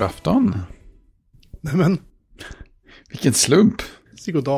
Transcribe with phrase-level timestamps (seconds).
[0.00, 0.56] God afton.
[1.60, 1.98] Nej men,
[3.08, 3.82] Vilken slump.
[4.16, 4.48] Sigurd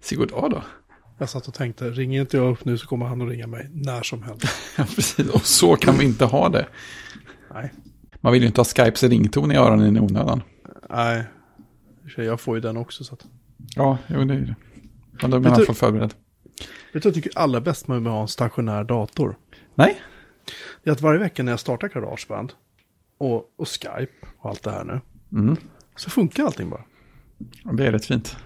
[0.00, 0.62] Sigurd A då.
[1.18, 3.68] Jag satt och tänkte, ringer inte jag upp nu så kommer han att ringa mig
[3.72, 4.44] när som helst.
[4.78, 5.28] Ja, precis.
[5.28, 6.66] Och så kan vi inte ha det.
[7.54, 7.72] Nej,
[8.20, 10.42] Man vill ju inte ha Skypes rington i öronen i onödan.
[10.90, 11.24] nej.
[12.16, 13.26] Jag får ju den också så att.
[13.76, 14.54] Ja, jo, det är det.
[15.22, 16.14] Men då är man i alla fall förberedd.
[16.92, 19.36] Vet du jag tycker allra bäst med att ha en stationär dator?
[19.74, 20.00] Nej,
[20.84, 22.52] Det är att varje vecka när jag startar Garageband
[23.20, 25.00] och, och Skype och allt det här nu.
[25.40, 25.56] Mm.
[25.96, 26.84] Så funkar allting bara.
[27.72, 28.36] det är rätt fint.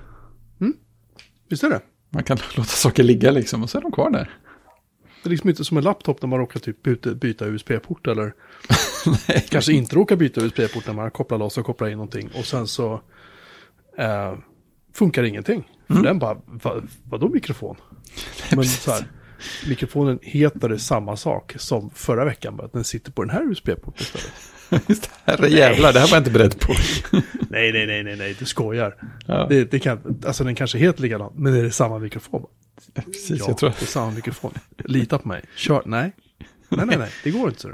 [1.48, 1.80] Visst är det?
[2.10, 4.30] Man kan låta saker ligga liksom och så är de kvar där.
[5.22, 8.34] Det är liksom inte som en laptop när man råkar typ byta, byta USB-port eller
[9.28, 12.30] Nej, kanske inte råkar byta USB-port när man kopplar loss och kopplar in någonting.
[12.34, 13.00] Och sen så
[13.98, 14.34] eh,
[14.92, 15.70] funkar ingenting.
[15.86, 17.76] För den bara, va, vadå mikrofon?
[18.56, 19.06] Men så här,
[19.68, 24.02] mikrofonen heter samma sak som förra veckan, bara att den sitter på den här USB-porten
[24.02, 24.32] istället.
[24.88, 26.74] Just det, här var jag inte beredd på.
[27.48, 28.94] nej, nej, nej, nej, nej, du skojar.
[29.26, 32.46] Ja, Det, det kan, alltså den kanske heter likadant, men det är samma mikrofon.
[32.94, 34.52] precis, ja, jag tror det är samma mikrofon.
[34.84, 35.42] Lita på mig.
[35.56, 36.12] Kör, nej.
[36.68, 37.70] Nej, nej, nej, det går inte så.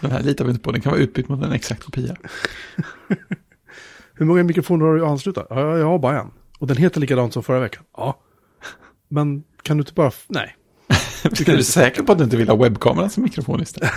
[0.00, 0.72] den här litar vi inte på.
[0.72, 2.16] Den kan vara utbytt mot en exakt kopia.
[4.14, 5.44] Hur många mikrofoner har du anslutit?
[5.50, 6.30] Ja, jag har bara en.
[6.58, 7.82] Och den heter likadant som förra veckan.
[7.96, 8.20] Ja.
[9.08, 10.10] Men kan du inte bara...
[10.28, 10.56] Nej.
[11.24, 13.90] är du säker på att du inte vill ha webbkameran som mikrofon istället?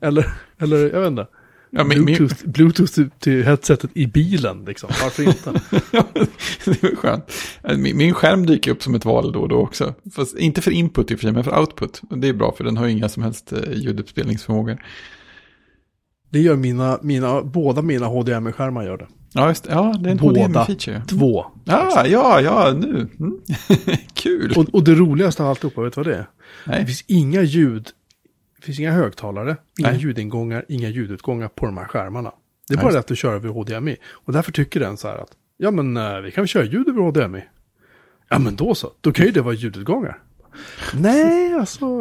[0.00, 1.26] Eller, eller jag vet inte.
[1.70, 4.90] Ja, min, Bluetooth, Bluetooth till, till headsetet i bilen liksom.
[5.02, 5.52] Varför inte?
[6.64, 7.32] det var skönt.
[7.76, 9.94] Min, min skärm dyker upp som ett val då och då också.
[10.14, 12.02] Fast inte för input i och för sig, men för output.
[12.10, 14.78] Det är bra, för den har ju inga som helst eh, ljuduppspelningsförmågor.
[16.30, 19.06] Det gör mina, mina, båda mina HDMI-skärmar gör det.
[19.32, 19.72] Ja, just det.
[19.72, 20.18] Ja, det är en.
[20.18, 21.06] HDMI-feature.
[21.06, 21.46] Två.
[21.64, 23.08] Ja, ja, ja, nu.
[23.18, 23.38] Mm.
[24.14, 24.52] Kul.
[24.56, 26.26] Och, och det roligaste av alltihopa, vet du vad det är?
[26.64, 26.86] Det Nej.
[26.86, 28.05] finns inga ljud, det
[28.66, 30.00] finns inga högtalare, inga Nej.
[30.00, 32.32] ljudingångar, inga ljudutgångar på de här skärmarna.
[32.68, 33.96] Det är Nej, bara det att du kör över HDMI.
[34.06, 36.88] Och därför tycker den så här att, ja men eh, vi kan väl köra ljud
[36.88, 37.44] över HDMI.
[38.28, 40.22] Ja men då så, då kan ju det vara ljudutgångar.
[40.94, 41.96] Nej, alltså.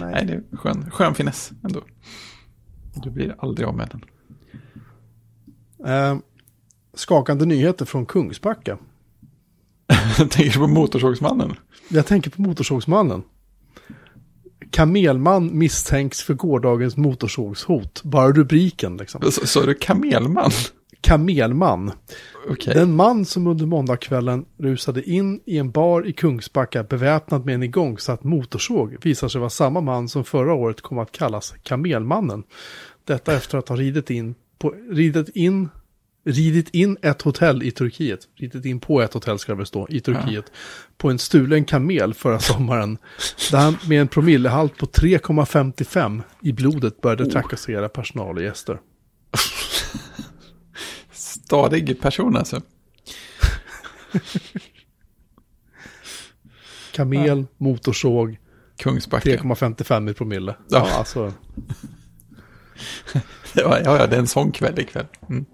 [0.00, 0.12] Nej.
[0.12, 1.82] Nej, det är skön, skön finess ändå.
[2.94, 4.04] Du blir aldrig av med den.
[5.86, 6.18] Eh,
[6.94, 8.78] skakande nyheter från Kungsbacka.
[10.16, 11.56] Tänker du på Motorsågsmannen?
[11.88, 13.22] Jag tänker på Motorsågsmannen.
[14.70, 18.02] Kamelman misstänks för gårdagens motorsågshot.
[18.02, 19.22] Bara rubriken liksom.
[19.32, 20.50] Så- Sa du kamelman?
[21.00, 21.92] Kamelman.
[22.50, 22.74] Okej.
[22.74, 27.62] Den man som under måndagskvällen rusade in i en bar i Kungsbacka beväpnad med en
[27.62, 32.42] igångsatt motorsåg visar sig vara samma man som förra året kom att kallas Kamelmannen.
[33.04, 35.68] Detta efter att ha ridit in på, ridit in,
[36.24, 39.86] ridit in ett hotell i Turkiet, ridit in på ett hotell ska det väl stå,
[39.90, 40.52] i Turkiet,
[40.96, 42.98] på en stulen kamel förra sommaren,
[43.50, 48.80] där han med en promillehalt på 3,55 i blodet började trakassera personal och gäster.
[51.12, 52.60] Stadig person alltså.
[56.92, 58.38] Kamel, motorsåg,
[58.76, 59.30] Kungsbacka.
[59.30, 60.56] 3,55 i promille.
[60.68, 60.88] Ja.
[60.88, 61.32] Ja, alltså.
[63.52, 65.06] Ja, ja, ja, det är en sån kväll ikväll.
[65.28, 65.44] Mm.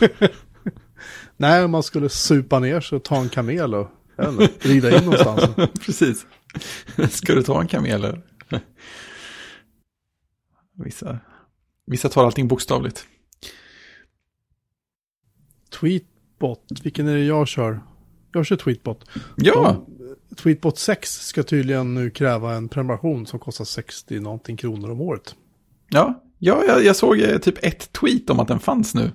[1.36, 3.88] Nej, om man skulle supa ner sig och ta en kamel och
[4.28, 5.70] inte, rida in någonstans.
[5.86, 6.26] Precis.
[7.10, 8.22] Ska du ta en kamel eller?
[10.84, 11.18] Vissa,
[11.86, 13.06] vissa tar allting bokstavligt.
[15.80, 17.80] Tweetbot, vilken är det jag kör?
[18.32, 19.04] Jag kör Tweetbot.
[19.36, 24.90] Ja, De- Tweetbot 6 ska tydligen nu kräva en prenumeration som kostar 60 någonting kronor
[24.90, 25.34] om året.
[25.88, 29.10] ja, ja jag, jag såg eh, typ ett tweet om att den fanns nu.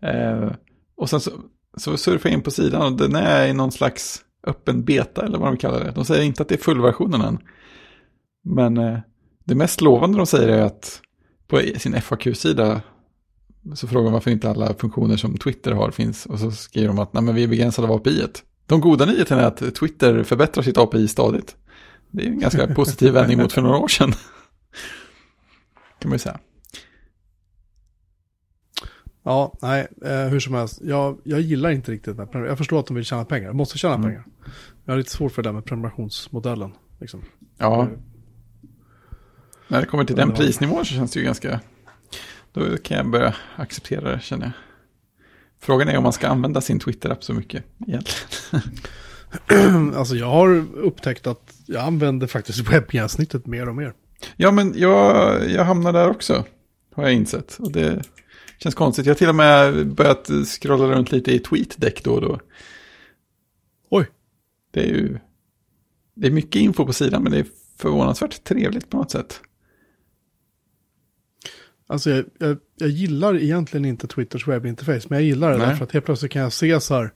[0.00, 0.52] Eh,
[0.96, 1.30] och sen så,
[1.76, 5.38] så surfade jag in på sidan och den är i någon slags öppen beta eller
[5.38, 5.92] vad de kallar det.
[5.94, 7.38] De säger inte att det är fullversionen än.
[8.44, 8.98] Men eh,
[9.44, 11.00] det mest lovande de säger är att
[11.48, 12.80] på sin FAQ-sida
[13.74, 16.26] så frågar de varför inte alla funktioner som Twitter har finns.
[16.26, 18.22] Och så skriver de att Nej, men vi är begränsade av API.
[18.22, 18.42] -et.
[18.66, 21.56] De goda nyheterna är att Twitter förbättrar sitt API stadigt.
[22.10, 24.12] Det är en ganska positiv vändning mot för några år sedan.
[25.98, 26.38] Kan man ju säga.
[29.22, 30.80] Ja, nej, eh, hur som helst.
[30.82, 33.48] Jag, jag gillar inte riktigt den här Jag förstår att de vill tjäna pengar.
[33.48, 34.06] De måste tjäna Mm.
[34.08, 34.24] pengar.
[34.84, 36.72] Jag har lite svårt för det där med prenumerationsmodellen.
[37.00, 37.24] Liksom.
[37.58, 37.88] Ja,
[39.68, 41.60] när det kommer till den prisnivån så känns det ju ganska...
[42.52, 44.52] Då kan jag börja acceptera det känner jag.
[45.60, 48.62] Frågan är om man ska använda sin Twitter-app så mycket egentligen.
[49.96, 53.92] alltså jag har upptäckt att jag använder faktiskt webbgränssnittet mer och mer.
[54.36, 56.44] Ja, men jag, jag hamnar där också.
[56.94, 57.56] Har jag insett.
[57.58, 58.02] Och det
[58.58, 59.06] känns konstigt.
[59.06, 62.40] Jag har till och med börjat scrolla runt lite i TweetDeck då och då.
[63.90, 64.06] Oj,
[64.70, 65.18] Det är ju...
[66.14, 67.46] Det är mycket info på sidan, men det är
[67.78, 69.40] förvånansvärt trevligt på något sätt.
[71.86, 75.66] Alltså jag, jag, jag gillar egentligen inte Twitters webbinterface, men jag gillar det Nej.
[75.66, 77.12] därför att helt plötsligt kan jag se så här,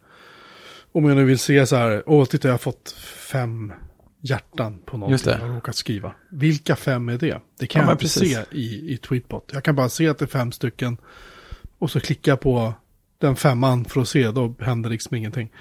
[0.92, 2.94] om jag nu vill se så här, åh titta jag har fått
[3.32, 3.72] fem
[4.24, 6.12] hjärtan på någonting jag har råkat skriva.
[6.30, 7.40] Vilka fem är det?
[7.58, 8.32] Det kan Ja, jag inte precis.
[8.36, 9.50] se i, i Tweetbot.
[9.52, 10.96] Jag kan bara se att det är fem stycken
[11.78, 12.74] och så klicka på
[13.18, 15.52] den femman för att se, då händer liksom ingenting.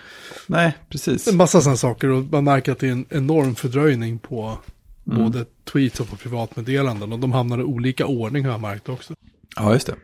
[0.48, 1.28] Nej, precis.
[1.28, 4.58] En massa sådana saker och man märker att det är en enorm fördröjning på
[5.08, 5.24] Mm.
[5.24, 9.14] både tweets och på privatmeddelanden och de hamnar i olika ordning har jag märkt också.
[9.56, 9.96] Ja, just det.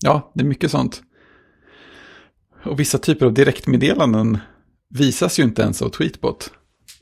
[0.00, 1.02] Ja, det är mycket sånt.
[2.64, 4.38] Och vissa typer av direktmeddelanden
[4.90, 6.50] visas ju inte ens av Tweetbot,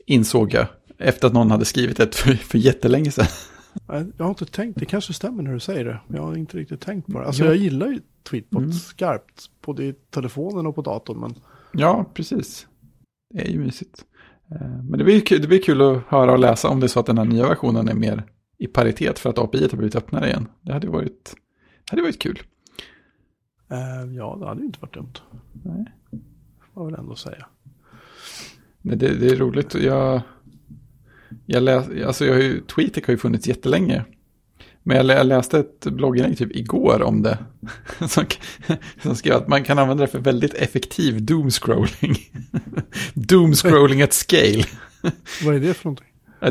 [0.05, 0.67] insåg jag,
[0.97, 3.25] efter att någon hade skrivit ett för, för jättelänge sedan.
[4.17, 5.99] Jag har inte tänkt, det kanske stämmer när du säger det.
[6.07, 7.25] Jag har inte riktigt tänkt på det.
[7.25, 7.47] Alltså Ja.
[7.49, 8.73] jag gillar ju Tweetbot Mm.
[8.73, 11.19] skarpt, både i telefonen och på datorn.
[11.19, 11.35] Men
[11.73, 12.67] Ja, precis.
[13.33, 14.05] Det är ju mysigt.
[14.51, 16.87] Eh, Men det blir, kul, det blir kul att höra och läsa om det är
[16.87, 18.23] så att den här nya versionen är mer
[18.57, 20.47] i paritet för att API har blivit öppnare igen.
[20.61, 21.35] Det hade varit,
[21.91, 22.39] hade varit kul.
[23.71, 25.13] eh, ja, det hade ju inte varit dumt.
[25.63, 25.85] Nej.
[26.73, 27.45] Får jag väl ändå säga.
[28.85, 29.75] Men det, det är roligt.
[29.75, 30.21] Jag,
[31.45, 34.03] jag, läs, alltså jag har ju, Tweetek har ju funnits jättelänge.
[34.83, 37.37] Men jag, lä, jag läste ett blogginlägg typ igår om det.
[38.07, 38.25] Som,
[39.03, 42.17] som skrev att man kan använda det för väldigt effektiv doomscrolling.
[43.13, 44.63] doomscrolling at scale.
[45.45, 46.07] Vad är det för någonting?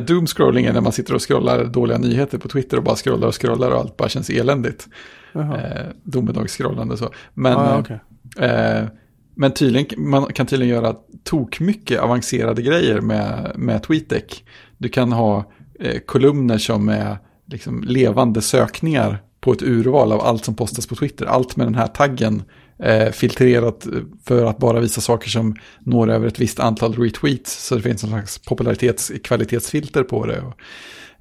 [0.07, 3.41] Doomscrolling är när man sitter och scrollar dåliga nyheter på Twitter och bara scrollar och
[3.41, 4.89] scrollar och allt bara känns eländigt.
[5.35, 7.11] Eh, domedagsschrollande så.
[7.35, 8.01] Men, ah, eh, okej.
[8.39, 8.85] Eh,
[9.35, 14.45] men tydligen, man kan tydligen göra tok mycket avancerade grejer med, med TweetDeck.
[14.79, 20.45] Du kan ha eh, kolumner som är liksom levande sökningar på ett urval av allt
[20.45, 21.27] som postas på Twitter.
[21.27, 22.43] Allt med den här taggen
[22.79, 23.87] eh, filtrerat
[24.25, 27.67] för att bara visa saker som når över ett visst antal retweets.
[27.67, 30.41] Så det finns en slags popularitets kvalitetsfilter på det.
[30.41, 30.61] Och,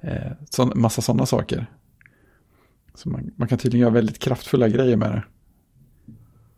[0.08, 1.66] eh, så, massa sådana saker.
[2.94, 5.22] Så man, man kan tydligen göra väldigt kraftfulla grejer med det.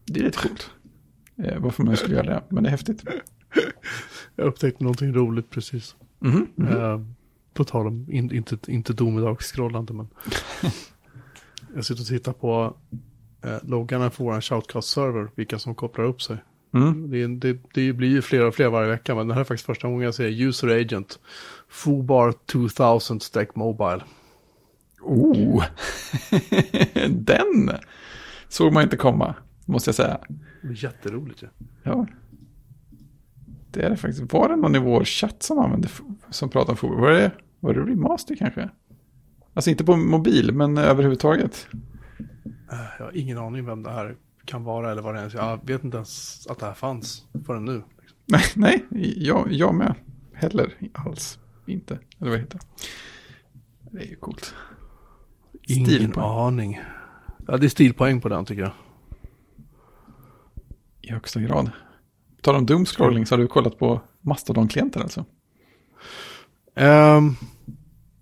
[0.06, 0.70] Det är lite coolt.
[1.36, 3.04] Eh, varför man skulle göra det, men det är häftigt.
[4.36, 5.96] Jag upptäckte någonting roligt precis.
[6.18, 6.76] Mhm, mhm.
[6.76, 7.00] Eh,
[7.54, 10.08] på tal om, in, inte, inte domedagsschrollande, men.
[11.74, 12.76] jag sitter och tittar på
[13.42, 16.36] eh, loggarna för vår shoutcast-server, vilka som kopplar upp sig.
[16.74, 17.10] Mm.
[17.10, 19.66] Det, det, det blir ju fler och fler varje vecka, men det här är faktiskt
[19.66, 21.18] första gången jag ser user agent.
[21.68, 24.02] Fubar 2000 stack mobile.
[25.00, 25.64] Oh,
[27.08, 27.70] den
[28.48, 30.18] såg man inte komma, måste jag säga.
[30.62, 31.48] Det är jätteroligt ju.
[31.82, 32.06] Ja.
[33.70, 34.32] Det är det faktiskt.
[34.32, 35.88] Var det någon i vår chatt som använde,
[36.30, 36.94] som pratade om Fubo?
[37.00, 38.70] Var det, var det remaster kanske?
[39.54, 41.66] Alltså inte på mobil, men överhuvudtaget.
[42.72, 45.32] Eh, Jag har ingen aning vem det här kan vara eller vad det är.
[45.36, 47.82] Jag vet inte ens att det här fanns förrän nu.
[48.26, 48.84] Nej, nej
[49.16, 49.94] jag, jag med.
[50.32, 51.98] Heller alls inte.
[52.20, 52.64] Eller vad heter det?
[53.98, 54.54] Det är ju coolt.
[55.62, 56.26] Ingen Stilpoäng.
[56.26, 56.80] aning.
[57.46, 58.72] Ja, det är stilpoäng på den tycker jag.
[61.04, 61.70] I högsta grad.
[62.36, 65.24] På tal om doomscrolling så har du kollat på Mastodon-klienter alltså?
[66.76, 67.36] Ehm,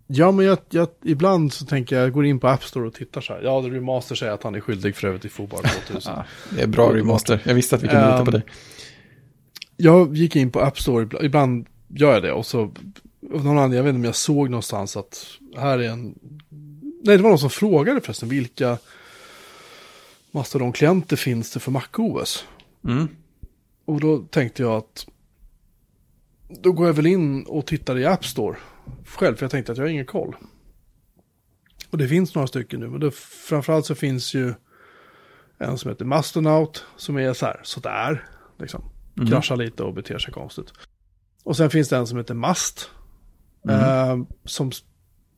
[0.07, 2.95] ja, men jag, jag, ibland så tänker jag, jag går in på App Store och
[2.95, 3.43] tittar så här.
[3.43, 6.13] Ja, The Remaster säger att han är skyldig för övrigt i Fubar 2000.
[6.17, 7.43] Ja, det är bra remaster.
[7.45, 8.43] Jag visste att vi kunde lita på Ehm, dig.
[9.77, 12.61] Jag gick in på App Store, ibland, ibland gör jag det och så,
[13.35, 16.19] av någon anledning, jag vet inte om jag såg någonstans att här är en,
[17.05, 18.79] nej det var någon som frågade förresten, vilka
[20.31, 22.45] Mastodon-klienter finns det för MacOS?
[22.85, 23.09] Mm.
[23.85, 25.07] Och då tänkte jag att
[26.49, 28.57] då går jag väl in och tittar i App Store
[29.07, 30.37] själv, för jag tänkte att jag har ingen koll.
[31.91, 33.11] Och det finns några stycken nu, men det,
[33.49, 34.55] framförallt så finns ju
[35.59, 38.27] en som heter Mastonaut, som är så här, sådär,
[38.59, 38.85] liksom.
[39.17, 39.29] Mm.
[39.29, 40.73] Kraschar lite och beter sig konstigt.
[41.45, 42.91] Och sen finns det en som heter Mast,
[43.69, 43.81] Mm.
[44.21, 44.71] eh, som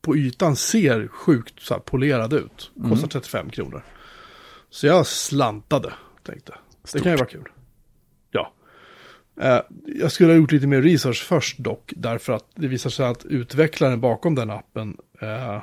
[0.01, 2.71] på ytan ser sjukt så här polerad ut.
[2.75, 3.09] Kostar Mm.
[3.09, 3.83] 35 kronor.
[4.71, 6.55] Så jag slantade, tänkte.
[6.93, 7.49] Det kan ju vara kul.
[8.31, 8.53] Ja.
[9.41, 13.07] Eh, jag skulle ha gjort lite mer research först dock, därför att det visar sig
[13.07, 15.63] att utvecklaren bakom den appen eh,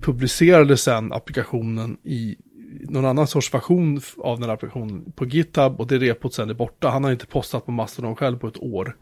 [0.00, 2.36] publicerade sen applikationen i
[2.82, 6.54] någon annan sorts version av den här applikationen på GitHub och det repot sen är
[6.54, 6.88] borta.
[6.88, 8.96] Han har inte postat på Mastodon själv på ett år.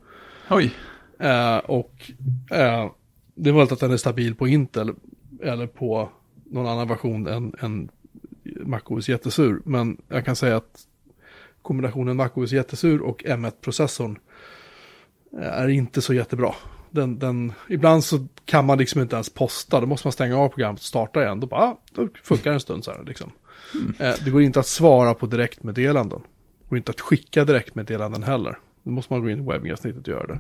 [0.51, 0.75] Oj,
[1.19, 2.11] Eh, och
[2.51, 2.91] eh,
[3.35, 4.95] det är möjligt att den är stabil på Intel
[5.43, 6.09] eller på
[6.45, 7.89] någon annan version än, än
[8.67, 9.61] MacOS jättesur.
[9.65, 10.81] Men jag kan säga att
[11.63, 14.19] kombinationen MacOS jättesur och M1-processorn
[15.41, 16.55] eh, är inte så jättebra.
[16.91, 20.49] Den, den, ibland så kan man liksom inte ens posta, då måste man stänga av
[20.49, 21.41] programmet och starta igen.
[21.41, 23.33] Då bara, ah, då funkar det en stund så här liksom.
[23.99, 26.21] Eh, det går inte att svara på direktmeddelanden.
[26.63, 28.59] Det går inte att skicka direktmeddelanden heller.
[28.83, 30.39] Då måste man gå in i webbgränssnittet och göra det.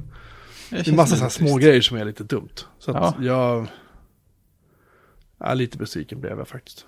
[0.70, 2.54] Det är känns massa så här små grejer som är lite dumt.
[2.78, 3.24] Så att Ja.
[3.24, 3.66] jag...
[5.38, 6.86] Ja, lite besviken blev jag faktiskt.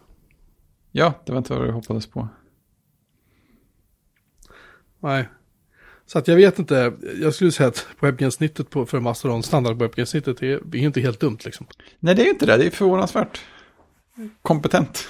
[0.93, 2.29] Ja, det var inte vad du hoppades på.
[5.01, 5.29] Nej.
[6.07, 10.43] Så att jag vet inte, jag skulle säga att webbgränssnittet på, för Mastodon, standard webbgränssnittet
[10.43, 11.67] är, är inte helt dumt liksom.
[12.01, 12.57] Nej, det är inte det.
[12.57, 13.41] Det är förvånansvärt
[14.43, 15.09] kompetent.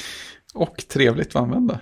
[0.54, 1.80] Och trevligt att använda.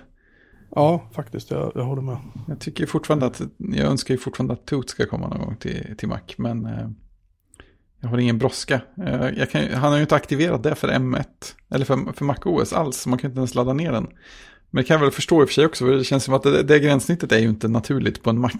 [0.71, 2.17] Ja, faktiskt, jag, jag håller med.
[2.47, 5.95] Jag tycker fortfarande att, jag önskar ju fortfarande att Toot ska komma någon gång till,
[5.97, 6.89] till Mac, men eh,
[8.01, 8.81] jag har ingen brådska.
[8.97, 11.25] Eh, han har ju inte aktiverat det för M1,
[11.71, 14.07] eller för, för Mac OS alls, så man kan inte ens ladda ner den.
[14.69, 16.33] Men det kan jag väl förstå i och för sig också, för det känns som
[16.33, 18.51] att det, det gränssnittet är ju inte naturligt på en Mac.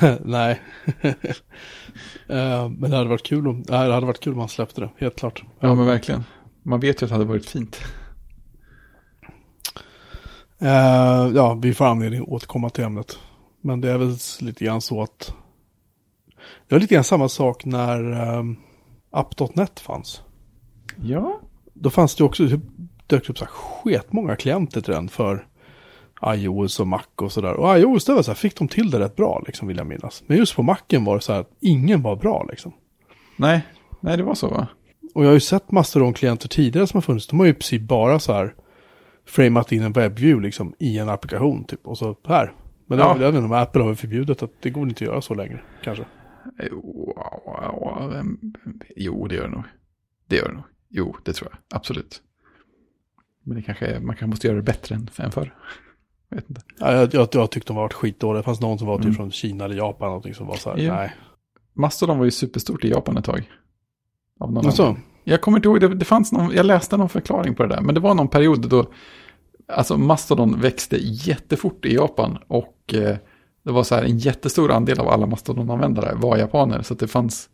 [0.20, 0.60] Nej.
[1.04, 4.90] uh, men det hade varit kul om, det hade varit kul om han släppte det,
[4.98, 5.42] helt klart.
[5.60, 6.24] Ja, men verkligen.
[6.62, 7.80] Man vet ju att det hade varit fint.
[10.62, 13.18] Uh, ja, vi får anledning att återkomma till ämnet.
[13.60, 15.34] Men det är väl lite grann så att
[16.68, 18.56] det var lite grann samma sak när um,
[19.10, 20.22] App.net fanns.
[21.02, 21.40] Ja.
[21.74, 22.60] Då fanns det också, det
[23.06, 25.46] dök upp så här sketmånga klienter till den för
[26.24, 27.54] iOS och Mac och sådär.
[27.54, 29.86] Och iOS, det var så här, fick de till det rätt bra liksom vill jag
[29.86, 30.22] minnas.
[30.26, 32.72] Men just på Macen var det så här att ingen var bra liksom.
[33.36, 33.66] Nej,
[34.00, 34.66] nej det var så va?
[35.14, 37.26] Och jag har ju sett Mastodon-klienter tidigare som har funnits.
[37.26, 38.54] De har ju i princip bara så här
[39.26, 41.86] framat in en webbview liksom i en applikation typ.
[41.86, 42.52] Och så här.
[42.86, 43.14] Men ja.
[43.14, 46.04] vet inte om Apple har förbjudit att det går inte att göra så längre kanske.
[48.96, 49.64] Jo, det gör det nog.
[50.26, 50.64] Det gör det nog.
[50.88, 51.76] Jo, det tror jag.
[51.78, 52.22] Absolut.
[53.42, 55.54] Men det kanske är, man kanske måste göra det bättre än, än förr.
[56.28, 56.62] Jag vet inte.
[56.78, 58.38] Ja, jag, jag, jag tyckte de var skitdåliga.
[58.38, 59.14] Det fanns någon som var typ mm.
[59.14, 60.08] från Kina eller Japan.
[60.08, 60.94] Någonting som var så här, ja.
[60.94, 61.14] nej.
[61.74, 63.50] Mastodon var ju superstort i Japan ett tag.
[64.40, 64.96] Av någon alltså.
[65.24, 67.80] Jag kommer inte ihåg, det, det fanns någon, jag läste någon förklaring på det där.
[67.80, 68.92] Men det var någon period då,
[69.68, 72.38] alltså Mastodon växte jättefort i Japan.
[72.46, 73.16] Och eh,
[73.66, 76.82] det var så här en jättestor andel av alla Mastodon-användare var japaner.
[76.82, 77.48] Så det fanns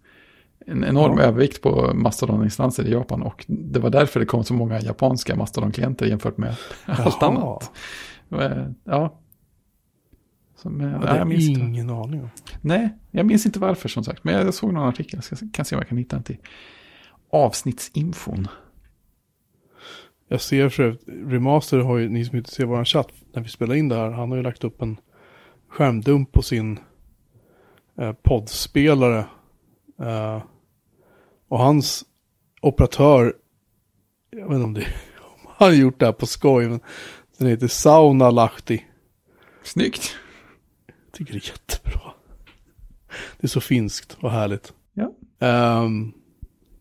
[0.66, 1.24] en enorm ja.
[1.24, 3.22] övervikt på Mastodon-instanser i Japan.
[3.22, 7.70] Och det var därför det kom så många japanska Mastodon-klienter jämfört med allt annat.
[8.30, 9.18] Eh, ja.
[10.56, 11.94] Som, ja, det jag minns ingen inte.
[11.94, 12.30] aning om.
[12.60, 14.24] Nej, jag minns inte varför som sagt.
[14.24, 16.38] Men jag såg någon artikel, jag kan se om jag kan hitta den till
[17.30, 18.48] avsnittsinfon.
[20.28, 20.98] Jag ser för
[21.30, 24.10] Remaster har ju, ni som inte ser vår chatt, när vi spelar in det här,
[24.10, 24.96] han har ju lagt upp en
[25.72, 26.78] skärmdump på sin
[27.98, 29.24] eh, poddspelare.
[30.00, 30.42] Eh,
[31.48, 32.04] och hans
[32.60, 33.34] operatör,
[34.30, 34.80] jag vet inte om det
[35.18, 36.80] om han har gjort det här på skoj, men
[37.38, 38.84] den heter Sauna Lahti.
[39.62, 40.16] Snyggt.
[40.86, 42.12] Jag tycker det är jättebra.
[43.40, 44.72] Det är så finskt och härligt.
[44.92, 45.12] Ja.
[45.82, 46.12] Um,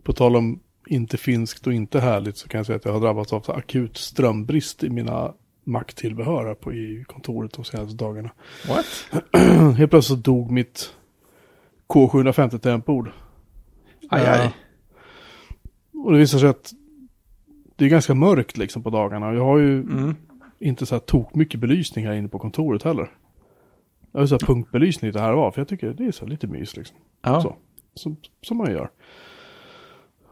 [0.04, 3.00] på tal om inte finskt och inte härligt så kan jag säga att jag har
[3.00, 8.32] drabbats av akut strömbrist i mina Mac-tillbehör på, i kontoret de senaste dagarna.
[8.68, 8.86] What?
[9.78, 10.94] Helt plötsligt dog mitt
[11.88, 13.12] K750 tangentbord.
[14.10, 14.46] Aj, aj.
[14.46, 14.52] Uh,
[16.06, 16.74] och det visar sig att
[17.76, 19.34] det är ganska mörkt liksom på dagarna.
[19.34, 20.16] Jag har ju mm.
[20.60, 23.12] inte så här tok mycket belysning här inne på kontoret heller.
[24.12, 26.26] Jag har så här punktbelysning lite här och var, för jag tycker det är så
[26.26, 26.98] lite mys liksom.
[27.22, 27.42] Ja.
[27.42, 27.56] Så,
[27.94, 28.90] som, som man gör.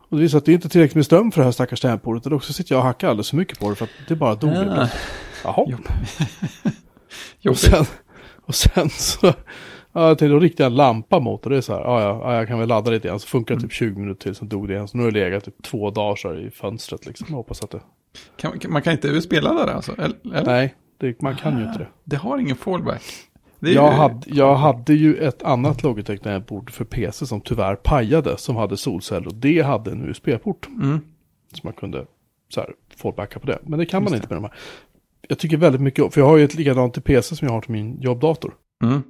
[0.09, 2.25] Och det visar att det är inte tillräckligt med ström för det här stackars tangentbordet.
[2.25, 4.35] Eller också sitter jag och hackar alldeles för mycket på det för att det bara
[4.35, 4.53] dog.
[4.53, 4.89] Ja.
[5.43, 5.77] Jaha.
[7.49, 7.85] och, sen,
[8.45, 9.27] och sen så,
[9.93, 12.01] ja, jag tänkte då riktar jag en lampa mot och det är så här, ja,
[12.01, 13.19] ja, jag kan väl ladda lite igen.
[13.19, 14.87] Så funkar det typ 20 minuter till, sen dog det igen.
[14.87, 17.27] Så nu har det legat typ två dagar så i fönstret liksom.
[17.29, 17.81] Jag hoppas att det...
[18.37, 19.95] Kan, man kan inte USB-ladda det alltså?
[19.97, 20.43] Eller?
[20.45, 21.87] Nej, det, man kan ju inte det.
[22.03, 23.01] Det har ingen fallback.
[23.59, 23.97] Jag, ju...
[23.97, 29.27] hade, jag hade ju ett annat Logitech-bord för PC som tyvärr pajade, som hade solceller.
[29.27, 30.67] Och det hade en USB-port.
[30.67, 30.99] Mm.
[31.53, 32.05] Så man kunde
[32.49, 33.59] så här, fallbacka på det.
[33.63, 34.53] Men det kan man inte med de här.
[35.27, 37.53] Jag tycker väldigt mycket om, för jag har ju ett likadant till PC som jag
[37.53, 38.53] har till min jobbdator.
[38.83, 39.01] Mm.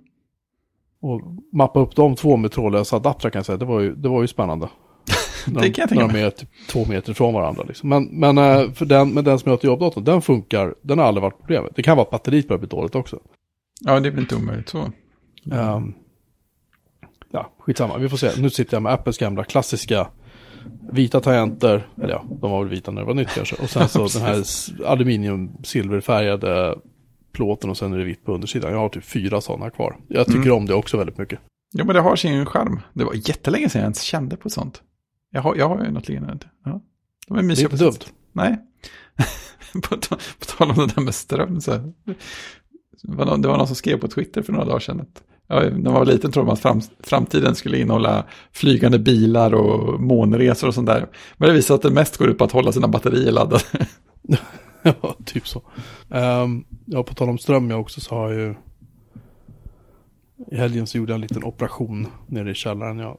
[1.01, 1.22] Och
[1.53, 4.22] mappa upp de två med trådlösa adaptrar kan jag säga, det var ju, det var
[4.22, 4.70] ju spännande.
[5.46, 6.08] det kan jag tänka mig.
[6.08, 7.63] När de är typ två meter från varandra.
[7.68, 7.89] Liksom.
[7.89, 11.00] Men, men eh, för den, med den som jag har till jobbdatorn, den funkar, den
[11.00, 11.72] har aldrig varit problemet.
[11.75, 13.20] Det kan vara att batteriet börjar bli dåligt också.
[13.79, 14.91] Ja, det är väl inte omöjligt så.
[15.51, 15.93] Um,
[17.31, 17.98] ja, skitsamma.
[17.98, 18.31] Vi får se.
[18.41, 20.07] Nu sitter jag med Apples gamla klassiska
[20.91, 21.88] vita tangenter.
[21.98, 23.55] Eller ja, de var väl vita när det var nytt kanske.
[23.55, 24.43] Och sen så den här
[24.86, 26.75] aluminium silverfärgade
[27.31, 28.71] plåten och sen är det vitt på undersidan.
[28.71, 29.98] Jag har typ fyra sådana kvar.
[30.07, 30.53] Jag tycker mm.
[30.53, 31.39] om det också väldigt mycket.
[31.71, 32.79] Ja, men det har sin charm.
[32.93, 34.81] Det var jättelänge sedan jag ens kände på sånt.
[35.31, 36.48] Jag har, jag har ju något liknande.
[36.65, 36.81] Ja.
[37.27, 38.13] De är mysiga det är inte dumt.
[38.33, 38.57] Nej.
[39.74, 39.98] på,
[40.39, 41.93] på tal om det där med ström så.
[43.01, 45.24] Det var, någon, det var någon som skrev på Twitter för några dagar sedan att
[45.48, 50.01] ja, när man var liten trodde man att fram, framtiden skulle innehålla flygande bilar och
[50.01, 51.08] månresor och sånt där.
[51.38, 53.63] Men det visar att det mest går ut på att hålla sina batterier laddade.
[54.82, 55.62] ja, typ så.
[56.08, 58.56] Um, ja, på tal om ström jag också så har jag ju
[60.51, 63.00] i helgen så gjorde jag en liten operation nere i källaren.
[63.00, 63.18] Jag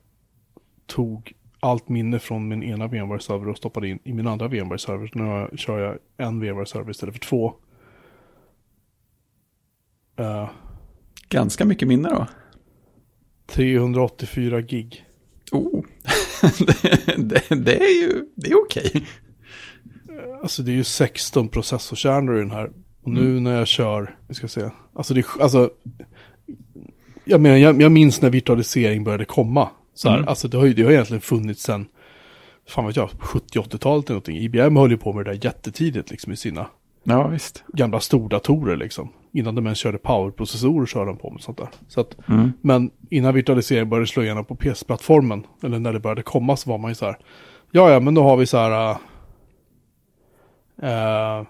[0.86, 5.10] tog allt minne från min ena VMware-server och stoppade in i min andra VMware-server.
[5.14, 7.54] Nu kör jag en VMware-server istället för två.
[10.20, 10.50] Uh,
[11.30, 12.26] Ganska mycket minne då.
[13.46, 15.04] 384 gig.
[15.52, 15.84] Oh,
[16.58, 19.06] det, det, det, är ju det är okej.
[20.42, 22.70] Alltså det är ju 16 processorkärnor i den här.
[23.02, 23.44] Och nu mm.
[23.44, 24.70] när jag kör, vi ska se.
[24.94, 25.70] Alltså det, alltså.
[27.24, 29.68] Jag menar, jag, jag minns när virtualisering började komma.
[29.94, 30.28] Så här, mm.
[30.28, 31.86] Alltså det har ju det har egentligen funnits sedan,
[32.68, 34.38] fan vet jag, 70-80-talet eller någonting.
[34.38, 36.66] IBM höll ju på med det där jättetidigt liksom i sina
[37.02, 37.64] ja, visst.
[37.68, 39.08] gamla stordatorer liksom.
[39.32, 41.68] Innan de ens körde powerprocessorer körde de på med sånt där.
[41.88, 42.52] Så att, mm.
[42.60, 46.78] Men innan virtualisering började slå igenom på PC-plattformen, eller när det började komma så var
[46.78, 47.18] man ju så här,
[47.70, 48.96] ja ja men då har vi så här,
[50.82, 51.46] uh,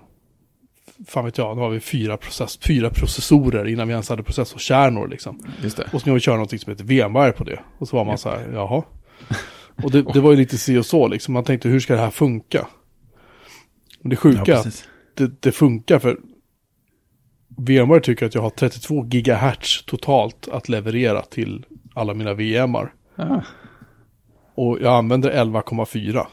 [1.06, 5.08] fan vet jag, då har vi fyra, process, fyra processorer innan vi ens hade processorkärnor
[5.08, 5.38] liksom.
[5.62, 5.88] Just det.
[5.92, 7.60] Och så kan vi köra någonting som heter VMware på det.
[7.78, 8.82] Och så var man så här, jaha.
[9.82, 11.34] Och det, det var ju lite si och så liksom.
[11.34, 12.66] Man tänkte, hur ska det här funka?
[14.02, 16.20] Och det sjuka ja, att det, det, funkar för
[17.48, 22.94] VMware tycker att jag har 32 gigahertz totalt att leverera till alla mina VMar.
[23.16, 23.40] Ah.
[24.54, 26.26] Och jag använder 11,4.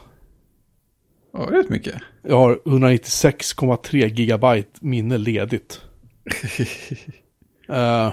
[1.32, 2.02] Ja, rätt mycket.
[2.22, 5.80] Jag har 196,3 gigabyte minne ledigt.
[7.70, 8.12] uh,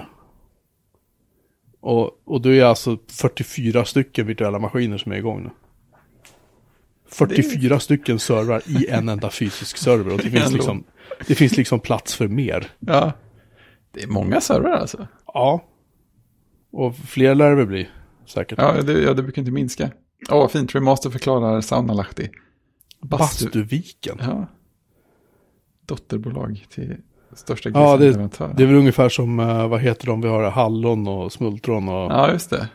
[1.80, 5.50] och, och då är alltså 44 stycken virtuella maskiner som är igång nu.
[7.08, 7.78] 44 är...
[7.78, 10.12] stycken servrar i en enda fysisk server.
[10.12, 10.84] Och det finns, liksom,
[11.26, 12.70] det finns liksom plats för mer.
[12.78, 13.12] Ja.
[13.92, 15.06] Det är många servrar alltså.
[15.26, 15.64] Ja.
[16.72, 17.88] Och fler lär det bli.
[18.26, 18.58] Säkert.
[18.58, 19.90] Ja, det, ja, det brukar inte minska.
[20.30, 20.74] Åh, oh, fint.
[20.74, 22.30] Remaster förklarar Saunalahti.
[23.02, 23.44] Bastu...
[23.44, 24.18] Bastuviken.
[24.20, 24.46] Ja.
[25.86, 26.96] Dotterbolag till
[27.34, 28.12] största Ja, det,
[28.56, 32.12] det är väl ungefär som, uh, vad heter de, vi har hallon och smultron och...
[32.12, 32.68] Ja, just det.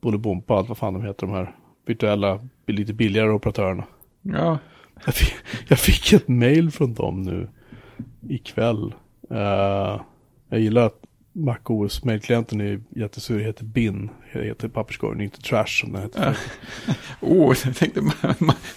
[0.00, 2.40] Bolibompa allt vad fan de heter de här virtuella,
[2.72, 3.84] lite billigare operatörerna.
[4.22, 4.58] Ja.
[5.04, 5.34] Jag fick,
[5.68, 7.48] jag fick ett mail från dem nu
[8.28, 8.94] ikväll.
[9.30, 10.00] Uh,
[10.48, 11.02] jag gillar att
[11.32, 16.38] MacOS mailklienten är jättesur, heter bin, heter papperskorgen, inte trash som den heter.
[17.20, 18.02] oh, jag tänkte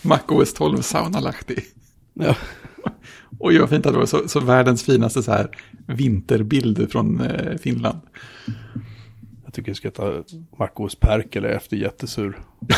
[0.02, 1.64] MacOS 12 saunalaktig.
[2.14, 2.36] Ja.
[3.40, 5.50] Oj, vad fint att det var så, så världens finaste så här
[5.88, 8.00] vinterbild från eh, Finland.
[9.50, 10.24] Jag tycker jag ska ta
[10.58, 12.38] MacOS Perkele efter jättesur.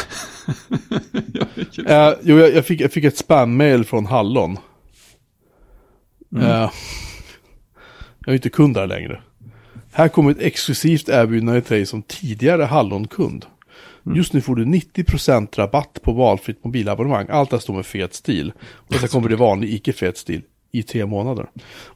[1.76, 4.58] ja, uh, jo, jag, jag, fick, jag fick ett spam-mail från Hallon.
[6.32, 6.46] Mm.
[6.46, 6.72] Uh,
[8.20, 9.22] jag är inte kund där längre.
[9.92, 13.46] Här kommer ett exklusivt erbjudande till dig som tidigare Hallonkund.
[14.06, 14.18] Mm.
[14.18, 17.28] Just nu får du 90% rabatt på valfritt mobilabonnemang.
[17.30, 18.54] Allt det står med fet stil.
[18.62, 21.50] Och sen kommer det vanlig icke-fet stil i tre månader.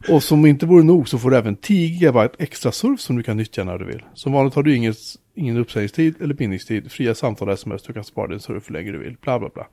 [0.09, 3.23] Och som inte vore nog så får du även 10 GB extra surf som du
[3.23, 4.03] kan nyttja när du vill.
[4.13, 4.97] Som vanligt har du inget,
[5.35, 8.91] ingen uppsägningstid eller bindningstid, fria samtal och sms, du kan spara din surf hur länge
[8.91, 9.67] du vill, bla bla bla.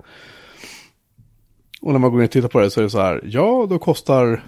[1.81, 3.67] Och när man går in och tittar på det så är det så här, ja
[3.71, 4.43] då kostar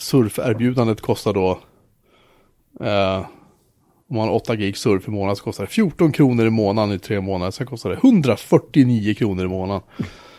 [0.00, 1.60] surferbjudandet kostar då
[2.80, 3.26] Eh,
[4.08, 6.92] om man har 8 gig surf i månaden så kostar det 14 kronor i månaden
[6.94, 7.50] i tre månader.
[7.50, 9.82] Sen kostar det 149 kronor i månaden.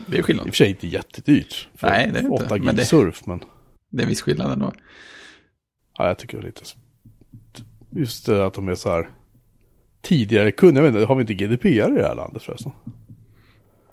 [0.06, 0.48] Det är skillnad.
[0.48, 1.70] I och för sig inte jättedyrt.
[1.82, 2.46] Nej, det är inte.
[2.46, 3.44] 8 gig men det, surf, men...
[3.90, 4.74] Det är viss skillnad ändå.
[5.98, 6.62] Ja, jag tycker det är lite...
[7.90, 9.10] Just det att de är så här...
[10.02, 12.72] Tidigare kunde, jag vet inte, har vi inte GDPR i det här landet förresten?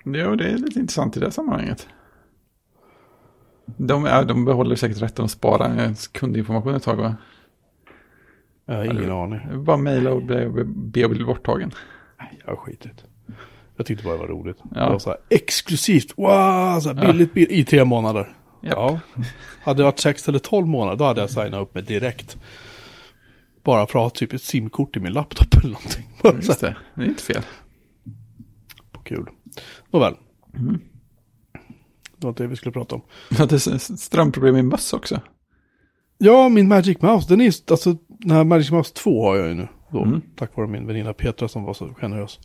[0.05, 1.89] Jo, det är lite intressant i det sammanhanget.
[3.77, 7.17] De, ja, de behåller säkert rätten att spara kundinformation ett tag va?
[8.67, 9.65] Jag har ingen aning.
[9.65, 11.71] Bara mejla och be, be, be bli borttagen.
[12.19, 13.05] Nej, jag har skitit.
[13.77, 14.57] Jag tyckte bara det var roligt.
[14.75, 14.85] Ja.
[14.85, 18.37] Det var så här exklusivt, wow, så här billigt, billigt i tre månader.
[18.63, 18.75] Japp.
[18.77, 19.01] Ja.
[19.63, 22.37] Hade det varit sex eller tolv månader, då hade jag signat upp mig direkt.
[23.65, 26.09] Bara för att ha typ ett simkort i min laptop eller någonting.
[26.23, 27.43] Bara Just det, det är inte fel.
[29.05, 29.27] Kul.
[29.91, 30.15] Nåväl.
[30.59, 30.81] Mm.
[32.17, 33.03] Det var det vi skulle prata om.
[33.39, 35.21] Ja, det är strömproblem i möss också.
[36.19, 39.55] Ja, min Magic Mouse, den är alltså, den här Magic Mouse 2 har jag ju
[39.55, 39.69] nu.
[39.91, 40.21] Då, Mm.
[40.37, 42.41] Tack vare min väninna Petra som var så generös.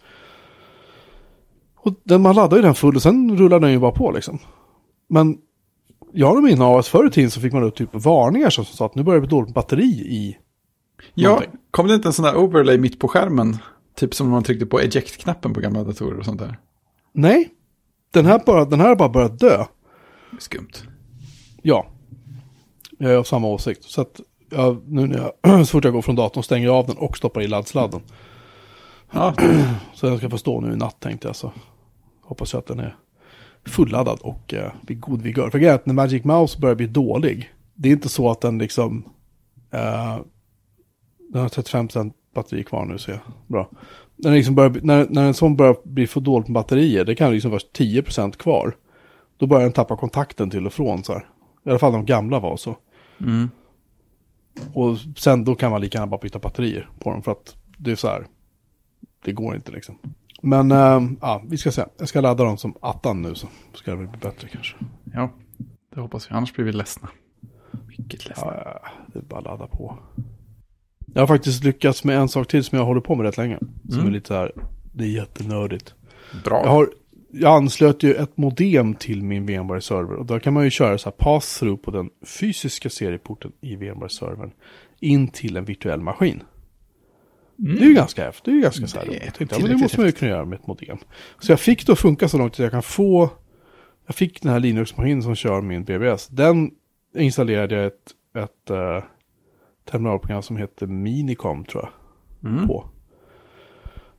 [1.87, 4.39] Och den, man laddar ju den full och sen rullar den ju bara på liksom.
[5.09, 5.37] Men
[6.13, 8.65] jag har minne av att förr i tiden så fick man upp typ varningar som
[8.65, 10.37] sa att nu börjar det bli dåligt batteri i
[11.13, 11.51] Ja, någonting.
[11.71, 13.57] kom det inte en sån där overlay mitt på skärmen?
[13.95, 16.59] Typ som man tryckte på eject-knappen på gamla datorer och sånt där.
[17.13, 17.49] Nej,
[18.11, 19.65] den här, bara, den här har bara börjat dö.
[20.39, 20.71] Skumt.
[21.61, 21.87] Ja,
[22.97, 23.83] jag är av samma åsikt.
[23.83, 26.87] Så att jag, nu när jag, så fort jag går från datorn stänger jag av
[26.87, 28.01] den och stoppar i laddsladden.
[29.11, 29.33] Ja,
[29.93, 31.51] Så den ska få stå nu i natt tänkte jag så.
[32.27, 32.95] Hoppas jag att den är
[33.65, 35.49] fulladdad och eh, vid god vigör.
[35.49, 37.53] För grejen är att när Magic Mouse börjar bli dålig.
[37.73, 39.03] Det är inte så att den liksom.
[39.71, 40.17] Eh,
[41.29, 43.21] den har 35% batteri kvar nu ser jag.
[43.47, 43.69] Bra.
[44.15, 47.33] När, liksom börjar, när, när en sån börjar bli för dåligt med batterier, det kan
[47.33, 48.75] liksom vara 10% kvar.
[49.37, 51.29] Då börjar den tappa kontakten till och från så här.
[51.65, 52.77] I alla fall de gamla var så.
[53.19, 53.49] Mm.
[54.73, 57.91] Och sen då kan man lika gärna bara byta batterier på dem för att det
[57.91, 58.27] är så här.
[59.23, 59.97] Det går inte liksom.
[60.49, 61.85] Men äh, ja, vi ska se.
[61.97, 64.75] Jag ska ladda dem som attan nu så ska det väl bli bättre kanske.
[65.13, 65.29] Ja,
[65.95, 66.35] det hoppas vi.
[66.35, 67.09] Annars blir vi ledsna.
[67.97, 68.45] Mycket ledsna.
[68.45, 69.97] Ja, ja, det är bara att ladda på.
[71.13, 73.57] Jag har faktiskt lyckats med en sak till som jag håller på med rätt länge.
[73.89, 74.07] Som Mm.
[74.07, 74.51] är lite så här,
[74.93, 75.93] det är jättenördigt.
[76.43, 76.61] Bra.
[76.63, 76.89] Jag, har,
[77.31, 80.15] jag anslöt ju ett modem till min VMware-server.
[80.15, 84.51] Och då kan man ju köra så här pass-through på den fysiska serieporten i VMware-servern.
[84.99, 86.43] In till en virtuell maskin.
[87.59, 87.75] Mm.
[87.75, 88.45] Det är ju ganska häftigt.
[88.45, 89.05] Det är ju ganska så här.
[89.05, 90.97] Det är Jag tänkte, ja, men det måste man ju kunna göra med ett modem.
[91.39, 93.29] Så jag fick då funka så långt att jag kan få...
[94.05, 96.27] Jag fick den här Linux-maskinen som kör min BBS.
[96.27, 96.71] Den
[97.15, 97.93] installerade jag ett,
[98.37, 99.03] ett eh,
[99.91, 101.91] terminalprogram som heter Minicom tror jag
[102.51, 102.67] Mm.
[102.67, 102.89] på.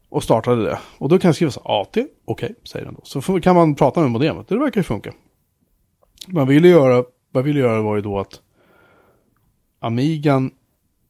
[0.09, 0.79] Och startade det.
[0.99, 3.01] Och då kan jag skriva så AT, okej, säger den då.
[3.05, 5.13] Så kan man prata med modemet, det verkar ju funka.
[6.27, 8.41] Man ville göra, vad jag ville göra var ju då att
[9.81, 10.51] Amigan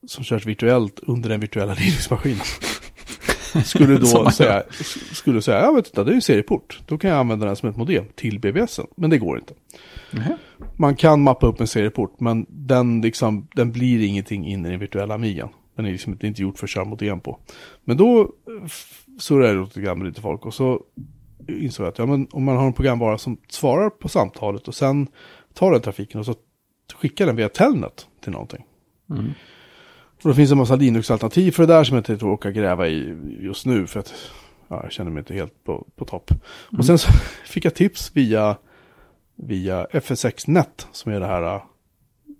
[0.07, 2.45] som körs virtuellt under den virtuella Linux-maskinen
[3.65, 4.63] skulle då säga,
[5.13, 6.81] skulle säga, ja vet du, det är ju serieport.
[6.87, 8.87] Då kan jag använda den som ett modem till BBSen.
[8.97, 9.55] Men det går inte.
[10.11, 10.39] Nähä.
[10.77, 14.81] Man kan mappa upp en serieport, men den, liksom, den blir ingenting in i den
[14.81, 15.49] virtuella Amigan.
[15.77, 17.39] Den är liksom inte gjort för att köra modem på.
[17.85, 18.33] Men då
[19.19, 20.81] surrade jag lite grann med lite folk och så
[21.49, 24.75] insåg jag att ja, men om man har en programvara som svarar på samtalet och
[24.75, 25.07] sen
[25.55, 26.35] tar den trafiken och så
[26.95, 28.65] skickar den via Telnet till någonting.
[29.11, 29.33] Mm.
[30.23, 32.89] Och då finns det en massa Linux-alternativ för det där som jag inte orkar gräva
[32.89, 34.15] i just nu för att
[34.69, 36.31] ja, jag känner mig inte helt på, på topp.
[36.79, 37.13] Och sen så
[37.45, 38.57] fick jag tips via,
[39.37, 41.63] via FS6net som är det här uh,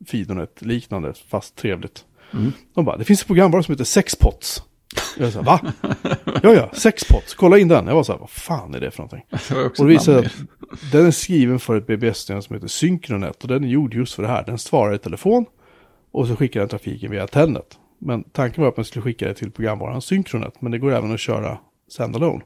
[0.07, 2.05] Fidonet-liknande fast trevligt.
[2.33, 2.53] Mm.
[2.75, 4.63] De bara, det finns ett programvara som heter Sexpots.
[5.19, 5.61] Jag sa, va?
[6.43, 7.87] Ja, ja, Sexpots, kolla in den.
[7.87, 9.25] Jag var så här, vad fan är det för någonting?
[9.49, 10.33] Det Och det sig att
[10.93, 14.23] den är skriven för ett BBS-system som heter Synchronet och den är gjord just för
[14.23, 14.45] det här.
[14.47, 15.47] Den svarar i telefon
[16.13, 17.79] och så skickar den trafiken via Telnet.
[17.99, 21.15] Men tanken var att man skulle skicka det till programvaran Synchronet, men det går även
[21.15, 22.41] att köra standalone.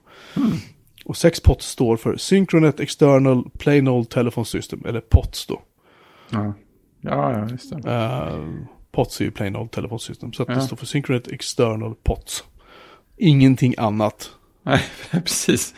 [1.05, 5.63] Och Sexpots står för Synchronet External Plain Old Telephone System, eller POTS då.
[6.31, 6.53] Ja,
[7.01, 7.91] ja, ja just det.
[7.91, 8.49] Uh,
[8.93, 10.55] POTS är ju Plain Old Telephone System, så att Ja.
[10.55, 12.45] det står för Synchronet External POTS.
[13.17, 14.31] Ingenting annat.
[14.63, 15.75] Nej, precis.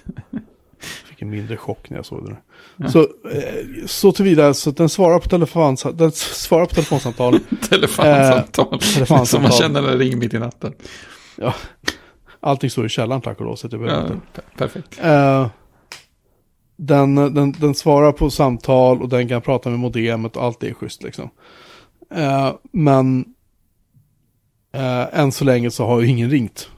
[0.84, 2.36] Fick en mindre chock när jag såg det.
[2.76, 2.88] där.
[2.88, 7.40] Så, eh, så tillvida så att den svarar på, telefon, den svarar på telefonsamtal.
[7.68, 8.78] Telefonsamtal.
[8.80, 9.26] telefonsamtal.
[9.26, 10.74] Som man känner när det ringer mitt i natten.
[11.36, 11.54] ja.
[12.40, 13.56] Allting står i källaren tack och lov.
[13.56, 14.98] Så behöver Ja, perfekt.
[15.02, 15.46] Eh,
[16.76, 20.68] den, den, den svarar på samtal och den kan prata med modemet och allt det
[20.68, 21.30] är schysst liksom.
[22.14, 23.24] Eh, men
[24.72, 26.70] eh, än så länge så har ju ingen ringt.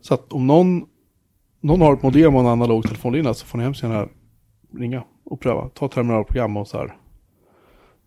[0.00, 0.84] Så att om någon,
[1.62, 4.08] någon har ett modem och en analog telefonlinje så får ni hemskt gärna
[4.74, 5.68] ringa och pröva.
[5.68, 6.96] Ta terminalprogram och så här.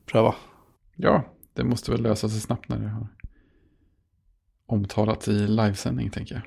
[0.06, 0.36] Pröva.
[0.96, 3.08] Ja, det måste väl lösa sig snabbt när det har
[4.66, 6.44] omtalat i livesändning, tänker jag.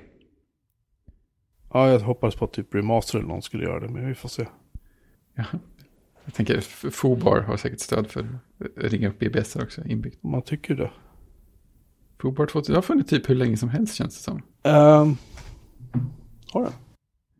[1.73, 4.29] Ja, jag hoppades på att typ Remaster eller någon skulle göra det, men vi får
[4.29, 4.47] se.
[5.33, 5.43] Ja.
[6.25, 10.23] Jag tänker, Fobar har säkert stöd för att ringa upp BBS också inbyggt.
[10.23, 10.91] Man tycker det.
[12.21, 14.41] Fobar 2000 har funnits typ hur länge som helst känns det som.
[14.63, 15.17] Um,
[16.51, 16.73] har den?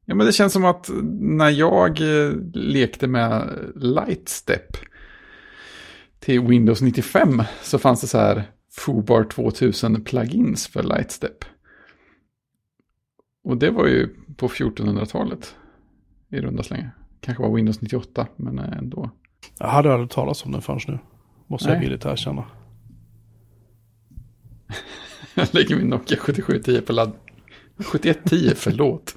[0.10, 4.78] Ja, men det känns som att när jag eh, lekte med Lightstep
[6.20, 11.46] till Windows 95 så fanns det så här Fobar 2000 plugins för Lightstep.
[13.44, 15.56] Och det var ju på 1400-talet
[16.30, 16.96] i runda slängar.
[17.22, 19.10] Kanske var Windows 98, men eh, ändå.
[19.60, 21.00] Jag hade aldrig talat om den förrän nu.
[21.48, 21.84] Måste jag Nej.
[21.84, 22.46] villigt erkänna.
[25.34, 27.12] Jag lägger min Nokia 7710 på ladd.
[27.78, 29.16] 7110, förlåt.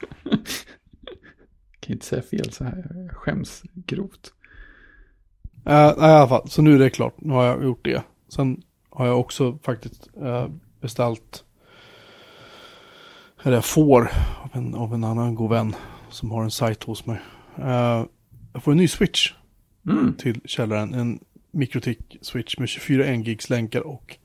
[1.82, 4.32] Kan inte säga fel så här, jag skäms grovt.
[5.66, 7.14] Uh, nej, i alla fall, så nu är det klart.
[7.18, 8.02] Nu har jag gjort det.
[8.28, 10.48] Sen har jag också faktiskt eh,
[10.80, 11.44] beställt,
[13.42, 14.10] eller jag får
[14.42, 15.74] av en, av en annan god vän
[16.10, 17.20] som har en sajt hos mig.
[17.58, 18.04] Eh,
[18.52, 19.32] jag får en ny switch
[19.88, 20.14] Mm.
[20.14, 20.94] till källaren.
[20.94, 21.18] En
[21.50, 24.16] Mikrotik switch med 24 1 gigs länkar och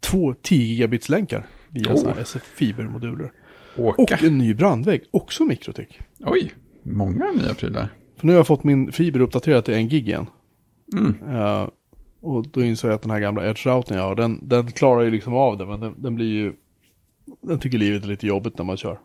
[0.00, 2.18] två 10 gigabits länkar via Oh.
[2.18, 3.32] SF-fibermoduler.
[3.76, 6.00] Och en ny brandvägg, också Mikrotik.
[6.20, 7.88] Oj, många nya prylar.
[8.16, 10.26] För nu har jag fått min fiber uppdaterad till en gig igen.
[10.92, 11.36] Mm.
[11.36, 11.68] Eh,
[12.20, 15.10] och då insåg jag att den här gamla edge-routern jag har, den, den klarar ju
[15.10, 16.52] liksom av det, men den, den blir ju...
[17.42, 18.98] Den tycker livet är lite jobbigt när man kör.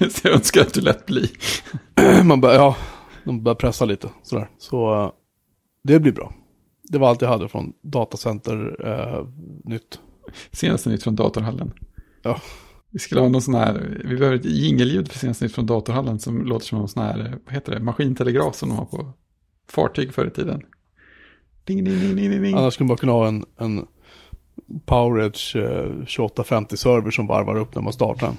[0.10, 1.30] så jag önskar att du lät bli.
[2.24, 2.76] man börjar, ja,
[3.24, 4.48] de börjar pressa lite sådär.
[4.58, 5.10] Så eh,
[5.84, 6.32] det blir bra.
[6.82, 9.26] Det var allt jag hade från datacenter eh,
[9.64, 10.00] nytt.
[10.52, 11.72] Senaste nytt från datorhallen.
[12.90, 16.18] Vi skulle ha någon sån här, vi behöver ett jingelljud för senaste nytt från datorhallen
[16.18, 19.12] som låter som någon sån här, vad heter det, maskintelegraf som de har på
[19.68, 20.62] fartyg förr i tiden.
[21.64, 22.54] Ding, ding, ding, ding.
[22.54, 23.86] Annars skulle man kunna ha en, en
[24.84, 28.36] PowerEdge eh, 2850-server som varvar upp när man startar den.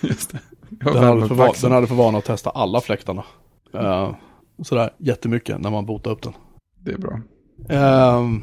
[0.10, 0.40] Just det.
[0.70, 3.24] Den hade, för, den hade för vana att testa alla fläktarna.
[3.74, 4.14] Uh,
[4.62, 6.32] sådär jättemycket när man botar upp den.
[6.78, 7.20] Det är bra.
[7.68, 8.42] Ehm,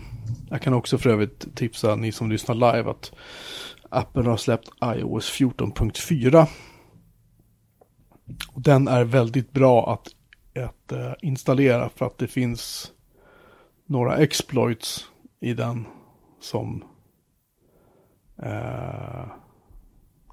[0.49, 3.11] jag kan också för övrigt tipsa ni som lyssnar live att
[3.89, 6.47] Apple har släppt iOS 14.4.
[8.53, 10.07] Och Den är väldigt bra att,
[10.65, 12.91] att eh, installera för att det finns
[13.85, 15.05] några exploits
[15.39, 15.85] i den
[16.41, 16.83] som
[18.43, 19.25] eh,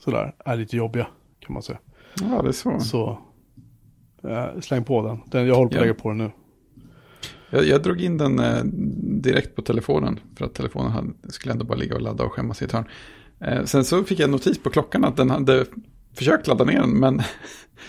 [0.00, 1.06] sådär är lite jobbiga
[1.40, 1.78] kan man säga.
[2.20, 2.80] Ja, det är så.
[2.80, 3.18] Så
[4.24, 5.20] eh, släng på den.
[5.26, 5.46] den.
[5.46, 5.80] Jag håller på att Ja.
[5.80, 6.30] lägga på den nu.
[7.50, 8.40] Jag, jag drog in den
[9.22, 12.62] direkt på telefonen för att telefonen hade, skulle ändå bara ligga och ladda och skämmas
[12.62, 12.88] i ett hörn.
[13.40, 15.66] Eh, sen så fick jag en notis på klockan att den hade
[16.16, 17.22] försökt ladda ner den, men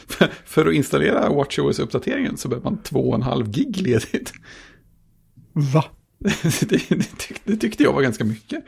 [0.45, 4.33] för, att installera WatchOS-uppdateringen så behöver man 2,5 gig ledigt.
[5.53, 5.85] Va?
[6.59, 7.09] det, det,
[7.43, 8.63] det tyckte jag var ganska mycket.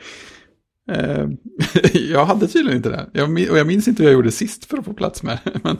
[0.90, 1.28] Eh,
[1.92, 3.10] jag hade tydligen inte det.
[3.12, 5.60] Jag, och jag minns inte hur jag gjorde sist för att få plats med det.
[5.64, 5.76] Men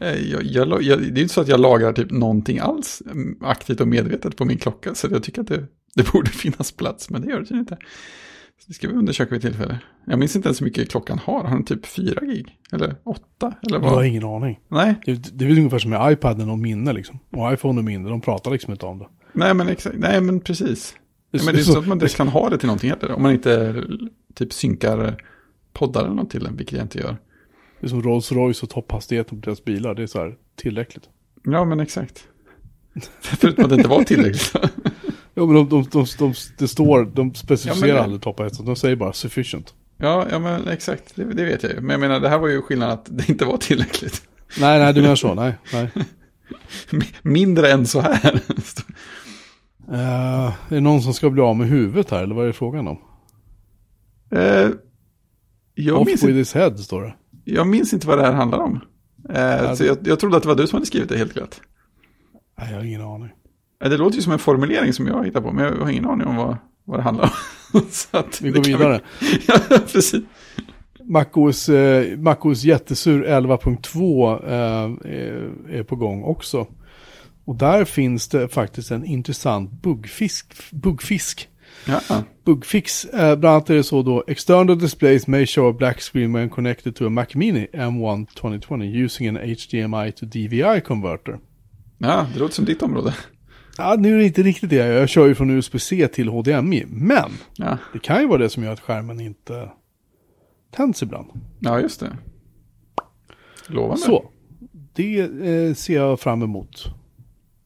[0.00, 3.80] eh, jag, jag, det är inte så att jag lagrar typ någonting alls mm, aktivt
[3.80, 4.94] och medvetet på min klocka.
[4.94, 7.78] Så jag tycker att det, det borde finnas plats, men det gör det tydligen inte.
[8.58, 9.78] Så det ska vi undersöka vid tillfälle.
[10.06, 11.44] Jag minns inte ens hur mycket klockan har.
[11.44, 12.58] Har den typ 4 gig?
[12.72, 13.54] Eller 8?
[13.62, 14.06] Eller Jag har vad?
[14.06, 14.60] ingen aning.
[14.68, 17.18] Nej, Det, det är väl ungefär som med iPaden och minne liksom.
[17.30, 19.06] Och iPhone och minne, de pratar liksom inte om det.
[19.32, 19.96] nej men exakt.
[19.98, 20.96] Nej men precis.
[21.30, 23.12] Det men det är så att man inte kan ha det till någonting heller.
[23.12, 23.84] Om man inte
[24.34, 25.22] typ synkar
[25.72, 27.16] poddar eller något till den, vilket jag inte gör.
[27.80, 29.94] det är som Rolls Royce och topphastigheten på deras bilar.
[29.94, 31.04] Det är så här tillräckligt.
[31.44, 32.28] Ja, men exakt.
[33.20, 34.52] Förutom att det inte var tillräckligt.
[35.38, 38.66] Ja men de, de, de, de, det står, de specificerar Ja, men- aldrig topphastigheten.
[38.66, 39.74] De säger bara sufficient.
[39.98, 41.16] ja, ja, men exakt.
[41.16, 41.80] Det, det vet jag ju.
[41.80, 44.22] Men jag menar, det här var ju skillnaden att det inte var tillräckligt.
[44.60, 45.34] Nej, nej, du menar så.
[45.34, 45.90] Nej, nej.
[47.22, 48.40] Mindre än så här.
[49.92, 52.22] Eh, är det någon som ska bli av med huvudet här?
[52.22, 52.98] Eller vad är det frågan om?
[54.32, 54.68] Eh,
[55.74, 57.14] jag, Off minns, with his head står det.
[57.44, 58.80] jag minns inte vad det här handlar om.
[59.30, 61.60] Eh, så jag, jag trodde att det var du som hade skrivit det helt klart.
[62.58, 63.30] Nej, jag har ingen aning.
[63.78, 66.26] Det låter ju som en formulering som jag hittar på, men jag har ingen aning
[66.26, 67.30] om vad, vad det handlar om.
[68.40, 69.00] Vi går vidare.
[69.48, 69.58] ja,
[69.92, 70.24] precis.
[71.04, 76.66] MacOS, eh, MacOS jättesur 11.2 eh, är på gång också.
[77.44, 80.54] Och där finns det faktiskt en intressant buggfisk.
[80.70, 81.48] buggfisk.
[81.84, 86.00] Ja, Bugfix, eh, bland annat är det så då, external displays may show a black
[86.00, 91.38] screen when connected to a Mac Mini M1 2020 using an HDMI to DVI converter.
[91.98, 93.14] ja, det låter som ditt område.
[93.78, 97.30] Ja, nu är det inte riktigt det, jag kör ju från USB-C till HDMI, men
[97.56, 99.70] Ja, det kan ju vara det som gör att skärmen inte
[100.70, 101.30] tänds ibland.
[101.60, 102.16] ja just det.
[103.68, 104.02] Lovande.
[104.02, 104.30] Så,
[104.92, 106.84] det eh, ser jag fram emot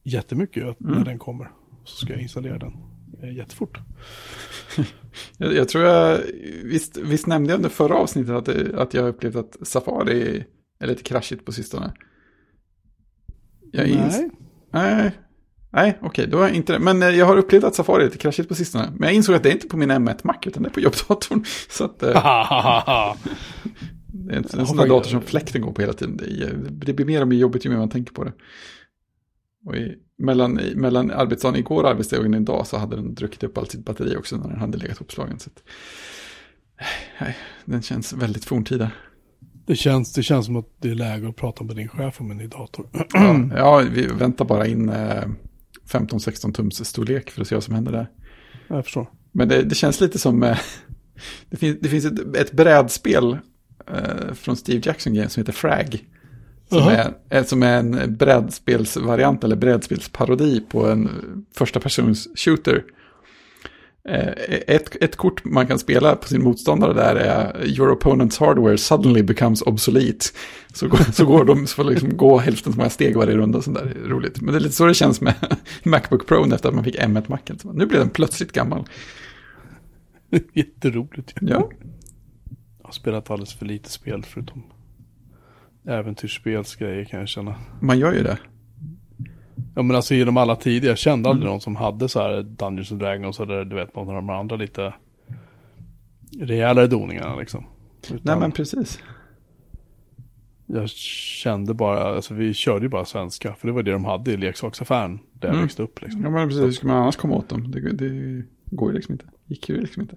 [0.02, 1.50] jättemycket att när den kommer.
[1.84, 2.72] Så ska jag installera den
[3.22, 3.78] eh, jättefort.
[5.36, 6.20] Jag, jag tror jag,
[6.64, 10.44] visst, visst nämnde jag under förra avsnittet att, det, att jag upplevt att Safari
[10.80, 11.92] är lite kraschigt på sistone.
[13.72, 14.30] Jag Nej,
[14.72, 15.12] Nej,
[15.70, 16.78] nej okej, då har jag inte det.
[16.78, 18.92] Men eh, jag har upplevt att Safari är lite kraschigt på sistone.
[18.96, 20.80] Men jag insåg att det är inte på min M1 Mac, utan det är på
[20.80, 21.44] jobbdatorn.
[21.68, 22.08] Så att eh,
[24.06, 26.16] det är en, en sån där dator som fläkten går på hela tiden.
[26.16, 28.32] Det, är, det blir mer och mer jobbigt ju mer man tänker på det.
[29.66, 33.58] Och i, mellan, i, mellan arbetsdagen igår och arbetsdagen idag så hade den druckit upp
[33.58, 35.38] allt sitt batteri också när den hade legat uppslagen.
[35.38, 35.62] Så att,
[37.20, 38.90] nej, den känns väldigt forntida.
[39.66, 42.30] det, känns, det känns som att det är läge att prata med din chef om
[42.30, 42.88] en ny dator.
[43.12, 45.24] Ja, ja, vi väntar bara in eh,
[45.90, 48.10] 15-16 tums storlek för att se vad som händer där.
[48.68, 49.10] Jag förstår.
[49.32, 50.58] Men det, det känns lite som, eh,
[51.50, 53.38] det, finns, det finns ett, ett brädspel
[53.86, 56.04] eh, från Steve Jackson Games som heter Frag.
[56.68, 56.92] Som, Jaha.
[56.92, 61.10] är, är, som är en brädspelsvariant eller brädspelsparodi på en
[61.54, 62.84] första persons shooter.
[64.08, 64.28] Eh,
[64.66, 69.22] ett, ett kort man kan spela på sin motståndare där är Your opponent's hardware suddenly
[69.22, 70.24] becomes obsolete.
[70.72, 73.64] Så, går- så går de, så liksom gå hälften så många steg varje runda och
[73.64, 73.96] sånt där.
[74.06, 74.40] Roligt.
[74.40, 75.34] Men det är lite så det känns med
[75.84, 77.58] Macbook Pro efter att man fick M1-macken.
[77.58, 78.84] Så Nu blev den plötsligt gammal.
[80.54, 81.32] Jätteroligt.
[81.42, 81.48] ju.
[81.48, 81.70] Ja,
[82.78, 84.62] Jag har spelat alldeles för lite spel förutom
[85.88, 87.54] äventyrsspelsgrejer kan jag känna.
[87.80, 88.38] man gör ju det.
[89.74, 91.52] Ja men alltså genom alla tider, jag kände aldrig Mm.
[91.52, 94.56] någon som hade så här Dungeons and Dragons eller du vet någon av de andra
[94.56, 94.94] lite
[96.40, 97.66] rejälare doningarna liksom.
[98.04, 99.02] Utan Nej men precis.
[100.66, 104.32] Jag kände bara, alltså vi körde ju bara svenska, för det var det de hade
[104.32, 105.62] i leksaksaffären där jag Mm.
[105.62, 106.22] växte upp liksom.
[106.24, 107.70] Ja men precis, hur ska man annars komma åt dem?
[107.70, 109.24] Det, det går ju liksom inte.
[109.46, 110.16] Gick ju liksom inte.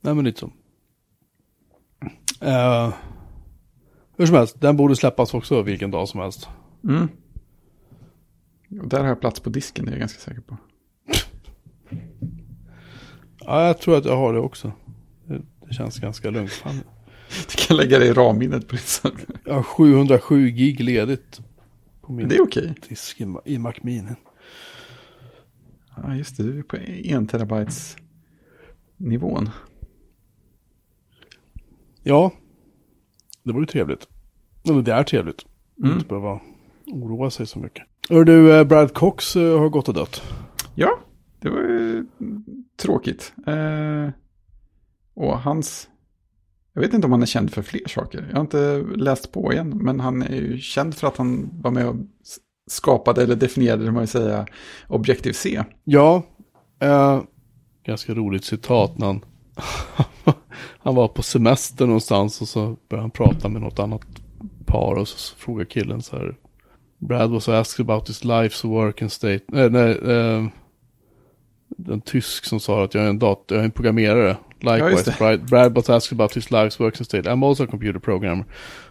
[0.00, 0.46] Nej men lite så.
[2.42, 2.94] Uh,
[4.16, 6.48] hur som helst, den borde släppas också vilken dag som helst.
[6.84, 7.08] Mm.
[8.80, 10.56] Och där har jag plats på disken, det är jag ganska säker på.
[13.40, 14.72] Ja, jag tror att jag har det också.
[15.26, 16.52] Det, det känns ganska lugnt.
[16.52, 16.80] Fan.
[17.50, 19.02] Du kan lägga det i ramminnet på ditt
[19.44, 21.40] Jag har 707 gig ledigt.
[22.00, 22.74] På min Det är okej.
[22.88, 24.10] disk i, i Mac Mini.
[25.96, 26.42] Ja, just det.
[26.42, 27.96] Du är på en terabytes
[28.96, 29.50] nivån.
[32.02, 32.32] Ja,
[33.42, 34.08] det var ju trevligt.
[34.64, 35.46] Eller det är trevligt.
[35.78, 35.92] Mm.
[35.92, 36.40] Inte behöva
[36.86, 37.82] oroa sig så mycket.
[38.10, 40.22] Hör du, eh, Brad Cox eh, har gått och dött.
[40.74, 40.98] Ja,
[41.40, 42.06] det var ju
[42.82, 43.32] tråkigt.
[43.46, 44.10] Eh,
[45.14, 45.88] och hans...
[46.74, 48.26] Jag vet inte om han är känd för fler saker.
[48.28, 49.78] Jag har inte läst på igen.
[49.82, 51.96] Men han är ju känd för att han var med och
[52.70, 54.46] skapade eller definierade, hur man vill säga,
[54.88, 55.64] Objective-C.
[55.84, 56.22] Ja,
[56.80, 57.22] eh,
[57.86, 59.24] ganska roligt citat när han,
[60.78, 64.02] han var på semester någonstans och så började han prata med något annat
[64.66, 66.36] par och så frågade killen så här.
[67.02, 69.40] Brad was asked about his life's work and state.
[69.48, 70.46] Nej, nej, eh,
[71.68, 74.36] den tysk som sa att jag är en dat, jag är en programmerare.
[74.60, 75.14] Likewise.
[75.18, 77.30] Brad, Brad was asked about his life's work and state.
[77.30, 78.44] I'm also a computer programmer.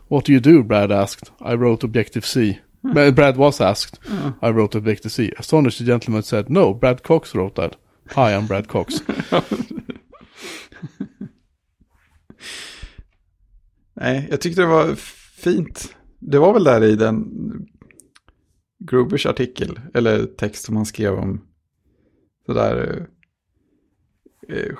[0.10, 0.64] What do you do?
[0.64, 1.32] Brad asked.
[1.40, 2.60] I wrote Objective-C.
[2.82, 4.00] But Brad was asked.
[4.42, 5.32] I wrote Objective-C.
[5.38, 7.76] Astonished the gentleman said, no, Brad Cox wrote that.
[8.16, 8.94] Hi, I'm Brad Cox.
[13.94, 14.96] Nej, jag tyckte det var
[15.36, 15.96] fint.
[16.20, 17.28] Det var väl där i den
[18.86, 21.42] Grubers artikel, eller text som han skrev om
[22.46, 23.06] sådär,
[24.48, 24.76] eh, eh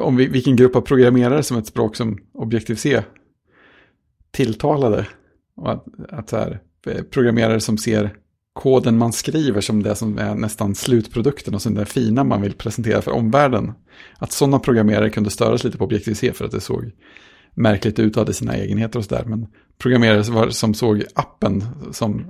[0.00, 3.02] om vilken grupp av programmerare som ett språk som Objective-C
[4.30, 5.06] tilltalade.
[5.56, 8.16] Och att, att så här, eh, programmerare som ser
[8.52, 12.54] koden man skriver som det som är nästan slutprodukten och som det fina man vill
[12.54, 13.72] presentera för omvärlden.
[14.18, 16.92] Att sådana programmerare kunde störas lite på Objective-C för att det såg
[17.56, 19.24] märkligt ut och hade sina egenheter och sådär.
[19.26, 19.46] Men
[19.78, 22.24] programmerare som såg appen som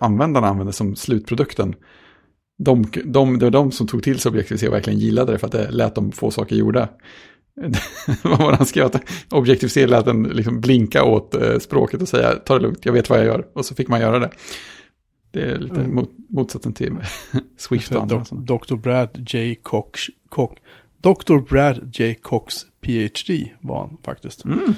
[0.00, 1.74] användarna använde som slutprodukten.
[2.58, 5.46] De, de, det var de som tog till sig Objective-C och verkligen gillade det för
[5.46, 6.88] att det lät dem få saker gjorda.
[8.22, 8.86] Vad var det han skrev?
[8.86, 12.92] Att Objective-C lät den liksom blinka åt eh, språket och säga ta det lugnt, jag
[12.92, 13.46] vet vad jag gör.
[13.52, 14.30] Och så fick man göra det.
[15.30, 15.94] Det är lite Mm.
[15.94, 16.96] mot, motsatsen till
[17.58, 18.24] Swift och andra.
[18.30, 18.74] Dr.
[18.74, 19.54] Brad J.
[19.62, 20.60] Cox, Cox,
[21.02, 21.38] Dr.
[21.38, 22.14] Brad J.
[22.14, 24.44] Cox PhD var han faktiskt.
[24.44, 24.74] Mm.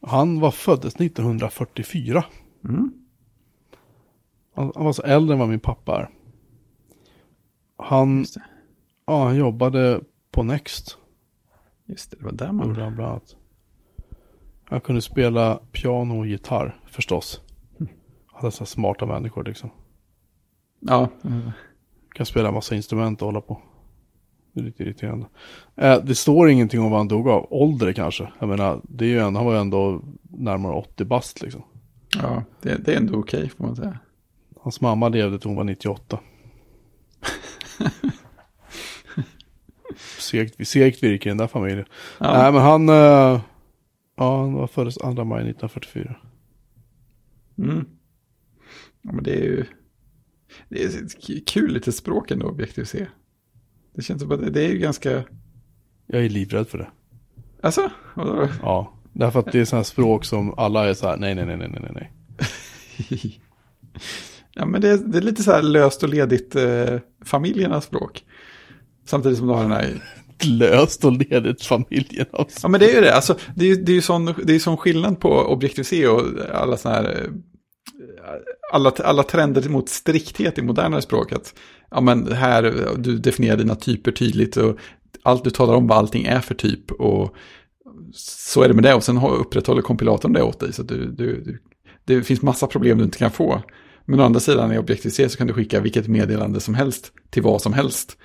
[0.00, 2.24] Han var föddes 1944.
[2.64, 2.92] Mm.
[4.54, 6.10] Han, han var så äldre än vad min pappa är.
[7.76, 8.24] Han,
[9.06, 10.98] ja, han jobbade på Next.
[11.86, 12.68] Just det, det var där man...
[12.68, 13.36] Gjorde han bland annat.
[14.64, 17.40] Han kunde spela piano och gitarr förstås.
[17.78, 17.88] Han
[18.26, 19.70] hade så smarta människor liksom.
[20.80, 21.50] Ja, mm.
[22.14, 23.60] Kan spela en massa instrument och hålla på.
[24.52, 25.26] Det är lite irriterande.
[25.76, 27.46] Eh, det står ingenting om vad han dog av.
[27.50, 28.32] Ålder kanske.
[28.38, 31.62] Jag menar, det är ju en, han var ju ändå närmare 80 bast liksom.
[32.16, 33.98] ja det, det är ändå okej får man säga.
[34.60, 36.20] Hans mamma levde till hon var 98.
[40.18, 41.86] segt, segt virke i den där familjen.
[42.18, 42.32] Ja.
[42.38, 43.40] Nej men han, eh,
[44.16, 46.16] ja han var föddes 2 maj 1944.
[47.58, 47.84] Mm.
[49.02, 49.64] Ja, men det är ju
[50.68, 53.06] det är kul litet språk ändå, Objective-C.
[53.94, 55.24] Det känns som att det- är ju ganska,
[56.06, 56.88] Jag är livrädd för det.
[57.62, 58.48] alltså, vadå?
[58.62, 61.56] Ja, därför att det är sådana språk som alla är så här, nej, nej, nej,
[61.56, 62.10] nej, nej, nej.
[64.54, 68.24] ja, men det är, det är lite så här löst och ledigt eh, familjernas språk.
[69.06, 70.02] Samtidigt som du har den här,
[70.44, 72.58] Löst och ledigt familjen alltså.
[72.62, 74.54] ja men det är ju det, alltså det är ju det är ju sån, det
[74.54, 77.30] är sån skillnad på Objective-C och alla sådana här, eh,
[78.72, 81.54] alla, alla trender mot strikthet i modernare språket.
[81.90, 84.76] Ja men här, du definierar dina typer tydligt och
[85.22, 87.36] allt du talar om vad allting är för typ och
[88.14, 91.10] så är det med det och sen upprätthåller kompilatorn det åt dig så att du,
[91.10, 91.58] du, du,
[92.04, 93.62] det finns massa problem du inte kan få.
[94.04, 97.42] Men å andra sidan i Objective-C så kan du skicka vilket meddelande som helst till
[97.42, 98.16] vad som helst.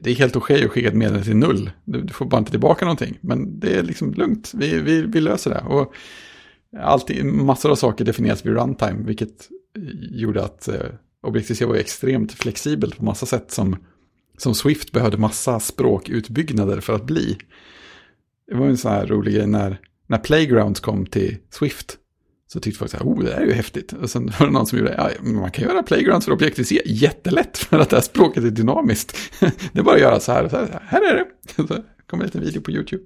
[0.00, 1.70] Det är helt okej att skicka ett meddelande till null.
[1.84, 3.18] Du, du får bara inte tillbaka någonting.
[3.20, 4.52] Men det är liksom lugnt.
[4.54, 5.60] Vi, vi, vi löser det.
[5.60, 5.94] Och
[6.80, 9.04] alltid, massor av saker definieras vid runtime.
[9.04, 9.48] Vilket
[10.10, 10.86] gjorde att eh,
[11.22, 13.76] Objective-C var extremt flexibelt på massa sätt som,
[14.38, 17.38] som Swift behövde massa språkutbyggnader för att bli.
[18.46, 21.98] Det var en sån här rolig grej när, när Playgrounds kom till Swift.
[22.46, 23.92] Så tyckte folk så här, oh det här är ju häftigt.
[23.92, 26.82] Och sen var det någon som gjorde, ja, men man kan göra Playgrounds för Objective-C
[26.86, 29.16] jättelätt för att det här språket är dynamiskt.
[29.72, 31.26] Det är bara att göra så här, så här, här är det.
[31.68, 33.02] Så kommer en liten video på YouTube.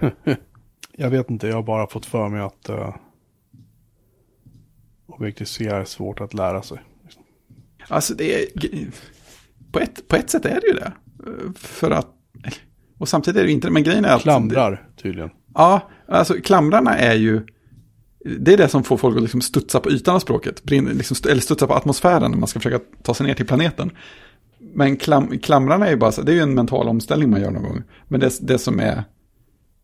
[0.98, 2.96] Jag vet inte, jag har bara fått för mig att uh,
[5.18, 6.78] Objective-C är svårt att lära sig.
[7.88, 8.46] Alltså det är,
[9.72, 10.92] på ett, på ett sätt är det ju det.
[11.58, 12.08] För att,
[12.98, 14.22] och samtidigt är det inte, men grejen är att...
[14.22, 15.30] Klamrar tydligen.
[15.54, 17.46] Ja, alltså klamrarna är ju,
[18.38, 21.40] det är det som får folk att liksom studsa på ytan av språket, liksom, eller
[21.40, 23.90] studsa på atmosfären när man ska försöka ta sig ner till planeten.
[24.58, 27.50] Men klam, klamrarna är ju bara så, det är ju en mental omställning man gör
[27.50, 27.82] någon gång.
[28.08, 29.04] Men det, det som är,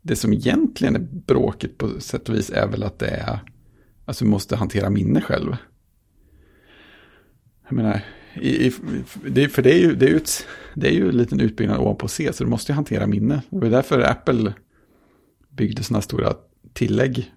[0.02, 3.38] det som egentligen är bråkigt på sätt och vis är väl att det är,
[4.12, 5.56] alltså måste hantera minne själv.
[7.64, 8.00] Jag menar,
[8.34, 8.72] i, i,
[9.26, 11.78] det, för det är ju, det är ju, ett, det är ju en liten utbyggnad
[11.78, 13.42] ovanpå C, så du måste ju hantera minne.
[13.50, 14.54] Och det är därför Apple
[15.50, 16.34] byggde sådana stora
[16.72, 17.32] tillägg.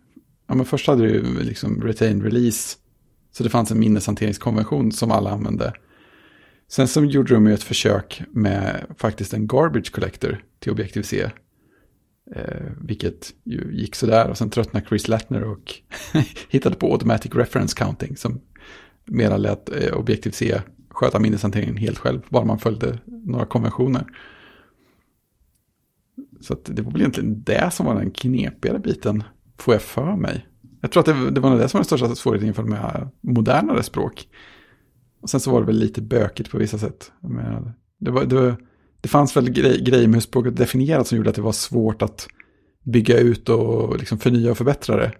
[0.47, 2.77] Ja, men först hade du ju liksom retain release,
[3.31, 5.73] så det fanns en minneshanteringskonvention som alla använde.
[6.67, 11.31] Sen så gjorde de ju ett försök med faktiskt en garbage collector till Objective-C.
[12.31, 15.73] Eh, vilket ju gick sådär och sen tröttnade Chris Latner och
[16.49, 18.41] hittade på automatic reference counting som
[19.05, 24.05] mera lät eh, Objective-C sköta minneshanteringen helt själv, bara man följde några konventioner.
[26.41, 29.23] Så det var väl egentligen det som var den knepigare biten,
[29.57, 30.47] får jag för mig.
[30.81, 33.83] Jag tror att det, det var det som var den största svårigheten inför med modernare
[33.83, 34.27] språk.
[35.21, 37.11] Och sen så var det väl lite bökigt på vissa sätt.
[37.19, 38.57] Men det, var, det,
[39.05, 42.01] det fanns väl grej, grejer med hur språket definierat som gjorde att det var svårt
[42.01, 42.27] att
[42.83, 45.11] bygga ut och liksom förnya och förbättra det.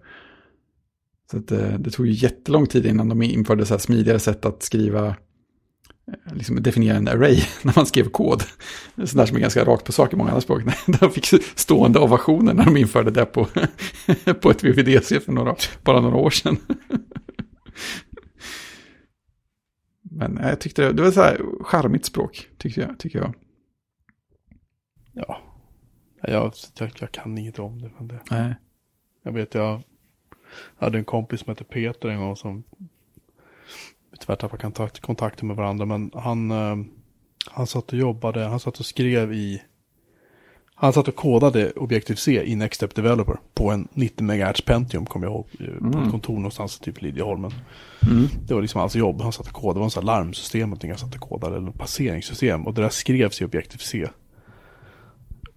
[1.31, 4.45] Så det, eh, det tog ju jättelång tid innan de införde så här smidigare sätt
[4.45, 8.43] att skriva, eh, liksom definiera en array när man skrev kod.
[8.95, 10.63] Sånt där som är ganska rakt på sak i många andra språk.
[10.99, 11.25] De fick
[11.55, 13.47] stående ovationer när de införde det på,
[14.41, 16.57] på ett VVDC för några, bara några år sedan.
[20.01, 22.99] Men eh, jag tyckte det, det var så här charmigt språk, tyckte jag.
[22.99, 23.33] Tycker jag.
[25.15, 25.37] Ja,
[26.21, 27.89] jag, jag, jag kan inget om det.
[27.97, 28.19] Men det.
[28.31, 28.55] Nej.
[29.23, 29.81] Jag vet, jag
[30.77, 32.63] hade en kompis som hette Peter en gång som
[34.11, 35.85] vi tyvärr tappade kontakt, kontakten med varandra.
[35.85, 36.75] Men han, eh,
[37.51, 39.61] han satt och jobbade, han satt och skrev i
[40.77, 45.33] han satt och kodade Objective-C i Nextstep Developer på en 90 MHz Pentium, kommer jag
[45.33, 46.03] ihåg, eh, på mm.
[46.03, 47.51] ett kontor någonstans, typ Lidjeholmen.
[48.11, 48.27] Mm.
[48.47, 50.89] Det var liksom hans jobb, han satt och kodade, det var en sån larmsystem, någonting
[50.89, 54.07] han satt och kodade, eller passeringssystem, och det där skrevs i Objective-C.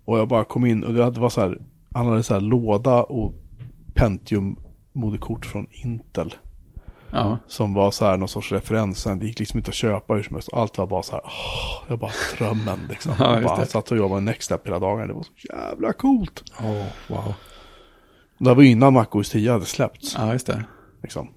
[0.09, 1.59] Och jag bara kom in, och det var så här,
[1.95, 3.35] han hade så här låda och
[3.95, 6.35] Pentium-moderkort från Intel.
[7.11, 7.39] Ja.
[7.47, 9.05] Som var så här någon sorts referens.
[9.05, 10.49] Det gick liksom inte att köpa hur som helst.
[10.53, 13.13] Allt var bara så här, åh, jag bara drömmen liksom.
[13.19, 15.09] Ja, jag bara satt och jobbade med Nextstep hela dagen.
[15.09, 16.43] Det var så jävla coolt.
[16.61, 17.35] Oh, wow.
[18.39, 20.15] Det var innan MacOS 10 hade släppts.
[20.19, 20.65] Ja, just det.
[21.03, 21.29] Liksom.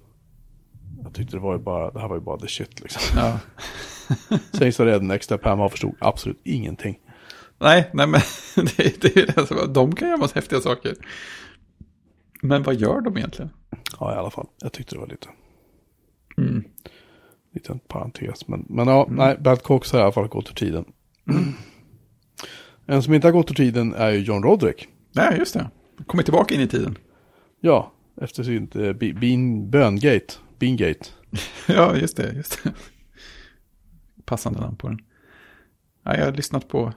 [1.02, 3.02] Jag tyckte det var ju bara, det här var ju bara the shit liksom.
[3.16, 3.38] Ja.
[4.52, 6.98] Sen installerade Nextstep hemma och förstod absolut ingenting.
[7.62, 8.20] Nej, nej men
[8.56, 9.72] det, det är det.
[9.72, 10.94] De kan göra massa häftiga saker.
[12.42, 13.50] Men vad gör de egentligen?
[14.00, 14.46] Ja, i alla fall.
[14.60, 15.28] Jag tyckte det var lite...
[16.36, 16.64] Mm.
[17.54, 18.48] Liten parentes.
[18.48, 19.16] Men, men ja, mm.
[19.16, 20.84] nej, Bad Cox har i alla fall gått ur tiden.
[21.28, 21.52] Mm.
[22.86, 24.88] En som inte har gått ur tiden är ju John Roderick.
[25.12, 25.70] Nej, just det.
[26.06, 26.98] Kommit tillbaka in i tiden.
[27.60, 30.34] Ja, efter sin äh, bin, böngate.
[30.58, 31.06] Beangate.
[31.68, 32.72] ja, just det, just det.
[34.24, 34.98] Passande namn på den.
[36.02, 36.92] Ja, jag har lyssnat på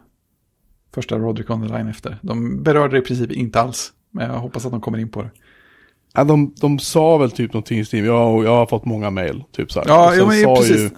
[0.96, 2.18] första Roderick on the line efter.
[2.22, 3.94] De berörde det i princip inte alls.
[4.12, 5.30] Men jag hoppas att de kommer in på det.
[6.14, 9.44] Ja, de, de sa väl typ någonting i stil, ja, jag har fått många mail,
[9.52, 9.88] typ så här.
[9.88, 10.90] Ja, och sen, ja, sa ju,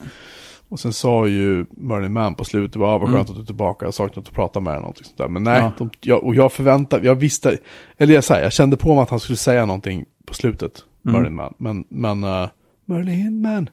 [0.69, 3.13] och sen sa ju Merlin Man på slutet, vad mm.
[3.13, 5.27] skönt att du är tillbaka, jag har saknat att prata med dig, någonting sånt där.
[5.27, 5.71] Men nej, ja.
[5.77, 7.57] de, jag, och jag förväntade, jag visste,
[7.97, 11.17] eller jag, säger, jag kände på mig att han skulle säga någonting på slutet, mm.
[11.17, 11.53] Merlin Man.
[11.57, 12.47] Men, men, uh,
[12.85, 13.69] Merlin Man,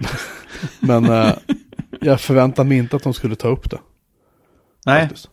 [0.80, 1.32] men uh,
[2.00, 3.78] jag förväntade mig inte att de skulle ta upp det.
[4.86, 5.02] Nej.
[5.02, 5.30] Faktiskt.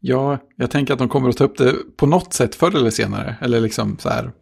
[0.00, 2.90] Ja, jag tänker att de kommer att ta upp det på något sätt förr eller
[2.90, 3.36] senare.
[3.40, 4.32] Eller liksom så här,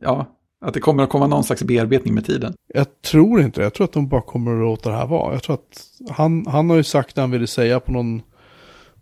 [0.00, 0.26] ja,
[0.60, 2.54] att det kommer att komma någon slags bearbetning med tiden.
[2.74, 3.64] Jag tror inte det.
[3.64, 5.32] Jag tror att de bara kommer att låta det här vara.
[5.32, 8.22] Jag tror att han, han har ju sagt det han ville säga på någon,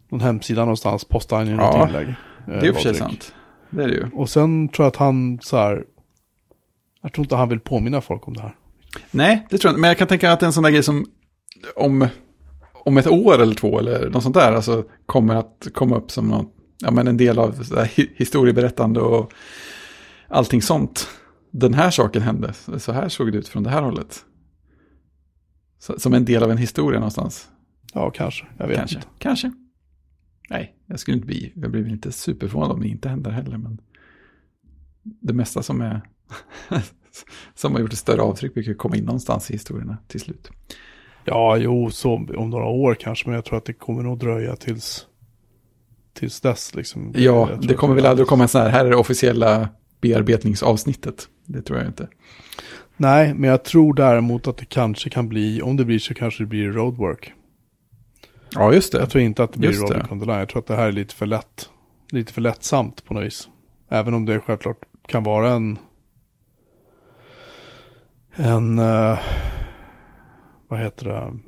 [0.08, 2.14] någon hemsida någonstans, posta han i något ja, inlägg.
[2.46, 3.34] det är i och för sig sant.
[3.70, 4.10] Det är det ju.
[4.14, 5.84] Och sen tror jag att han så här,
[7.02, 8.56] jag tror inte han vill påminna folk om det här.
[9.10, 9.80] Nej, det tror jag inte.
[9.80, 11.06] Men jag kan tänka att det är en sån där grej som,
[11.76, 12.08] om
[12.88, 16.28] om ett år eller två eller något sånt där, alltså kommer att komma upp som
[16.28, 19.32] något, ja, men en del av historieberättande och
[20.28, 21.08] allting sånt.
[21.50, 24.24] Den här saken hände, så här såg det ut från det här hållet.
[25.78, 27.48] Så, som en del av en historia någonstans.
[27.94, 28.46] Ja, kanske.
[28.58, 28.96] Jag vet kanske.
[28.96, 29.08] inte.
[29.18, 29.52] Kanske.
[30.50, 33.80] Nej, jag skulle inte bli, jag blir inte superförvånad om det inte händer heller, men
[35.02, 36.02] det mesta som är
[37.54, 40.50] som har gjort ett större avtryck brukar komma in någonstans i historierna till slut.
[41.28, 44.56] Ja, jo, så om några år kanske, men jag tror att det kommer nog dröja
[44.56, 45.06] tills,
[46.14, 46.74] tills dess.
[46.74, 47.12] Liksom.
[47.16, 49.68] Ja, det kommer väl aldrig komma en sån här, här är det officiella
[50.00, 51.28] bearbetningsavsnittet.
[51.46, 52.08] Det tror jag inte.
[52.96, 56.42] Nej, men jag tror däremot att det kanske kan bli, om det blir så kanske
[56.42, 57.32] det blir roadwork.
[58.54, 58.98] Ja, just det.
[58.98, 59.94] Jag tror inte att det blir Just det.
[59.94, 60.38] Rolling on the line.
[60.38, 61.68] Jag tror att det här är lite för lätt.
[62.10, 63.48] Lite för lättsamt på något vis.
[63.88, 65.78] Även om det självklart kan vara en...
[68.34, 68.78] En...
[68.78, 69.18] eh,
[70.68, 71.38] vad heter det?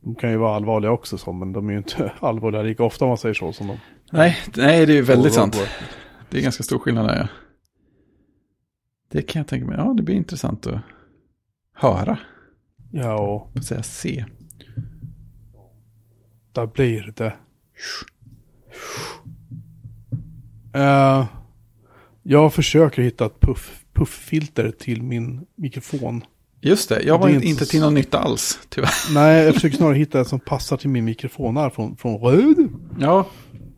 [0.00, 3.04] De kan ju vara allvarliga också så, men de är ju inte allvarliga lika ofta
[3.04, 3.76] om man säger så som de.
[4.12, 5.68] Nej, nej, det är ju väldigt sant.
[6.30, 7.28] Det är ganska stor skillnad där, ja.
[9.08, 9.76] Det kan jag tänka mig.
[9.78, 10.80] Ja, det blir intressant att
[11.74, 12.18] höra.
[12.90, 14.24] Ja, och Får säga se.
[16.52, 17.34] där blir det.
[20.74, 21.26] Eh,
[22.22, 26.24] jag försöker hitta ett puff, pufffilter till min mikrofon.
[26.64, 28.90] Just det, jag var Det inte, inte till någon nytta alls, tyvärr.
[29.14, 32.68] Nej, jag försöker snarare hitta ett som passar till min mikrofon här från, från Röd.
[32.98, 33.26] Ja,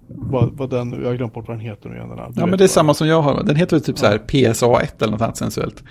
[0.08, 2.08] Vad, vad den, jag har glömt bort vad den heter nu igen.
[2.08, 2.32] Den här.
[2.36, 3.42] Ja men det är samma som jag har.
[3.44, 5.82] Den heter väl typ så här PSA1 eller något annat sensuellt.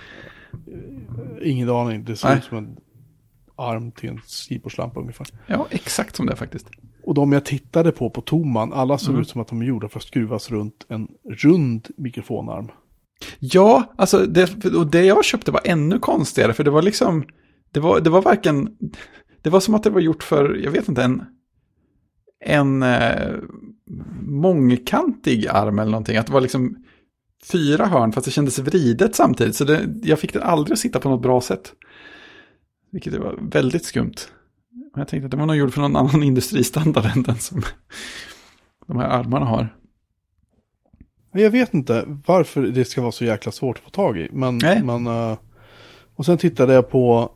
[1.44, 2.78] Ingen aning, det ser ut som en
[3.56, 5.28] arm till en skrivbordslampa ungefär.
[5.48, 6.68] Ja, exakt som det faktiskt.
[7.04, 9.22] Och de jag tittade på på Toman, alla såg Mm.
[9.22, 12.68] ut som att de är gjorda för att skruvas runt en rund mikrofonarm.
[13.40, 17.26] Ja, alltså det, och det jag köpte var ännu konstigare, för det var liksom,
[17.72, 18.78] det var, det var varken,
[19.42, 21.24] det var som att det var gjort för, jag vet inte, en,
[22.46, 23.34] en eh,
[24.22, 26.18] mångkantig arm eller någonting.
[26.18, 26.86] Att det var liksom
[27.52, 29.56] fyra hörn, fast det kändes vridet samtidigt.
[29.56, 31.74] Så det, jag fick det aldrig att sitta på något bra sätt.
[32.92, 34.16] Vilket det var väldigt skumt.
[34.72, 37.62] Men jag tänkte att det var nog gjort för någon annan industristandard än den som
[38.88, 39.76] de här armarna har.
[41.42, 44.30] Jag vet inte varför det ska vara så jäkla svårt att få tag i.
[44.32, 44.84] Men, Nej.
[44.84, 45.38] men eh,
[46.16, 47.32] och sen tittade jag på,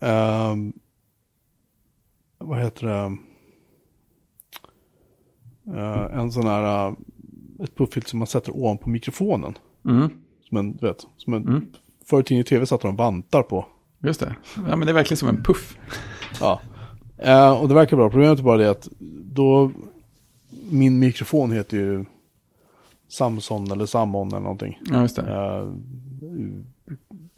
[0.00, 0.72] ehm,
[2.38, 3.16] vad heter det,
[5.76, 6.94] Eh, en sån här, eh,
[7.64, 9.58] ett pufffilt som man sätter ovanpå mikrofonen.
[9.84, 10.08] Mm,
[10.48, 11.66] Som en, du vet, som en, Mm.
[12.04, 13.66] förr i tiden i tv satte de vantar på.
[13.98, 14.34] just det.
[14.56, 15.78] Ja, men det är verkligen som en puff.
[16.40, 16.60] Ja.
[17.60, 18.10] Och det verkar bra.
[18.10, 18.88] Problemet är bara det att
[19.24, 19.72] då,
[20.70, 22.04] min mikrofon heter ju
[23.08, 24.78] Samson eller Samon eller någonting.
[24.90, 25.22] Ja, just det.
[25.22, 25.72] Eh,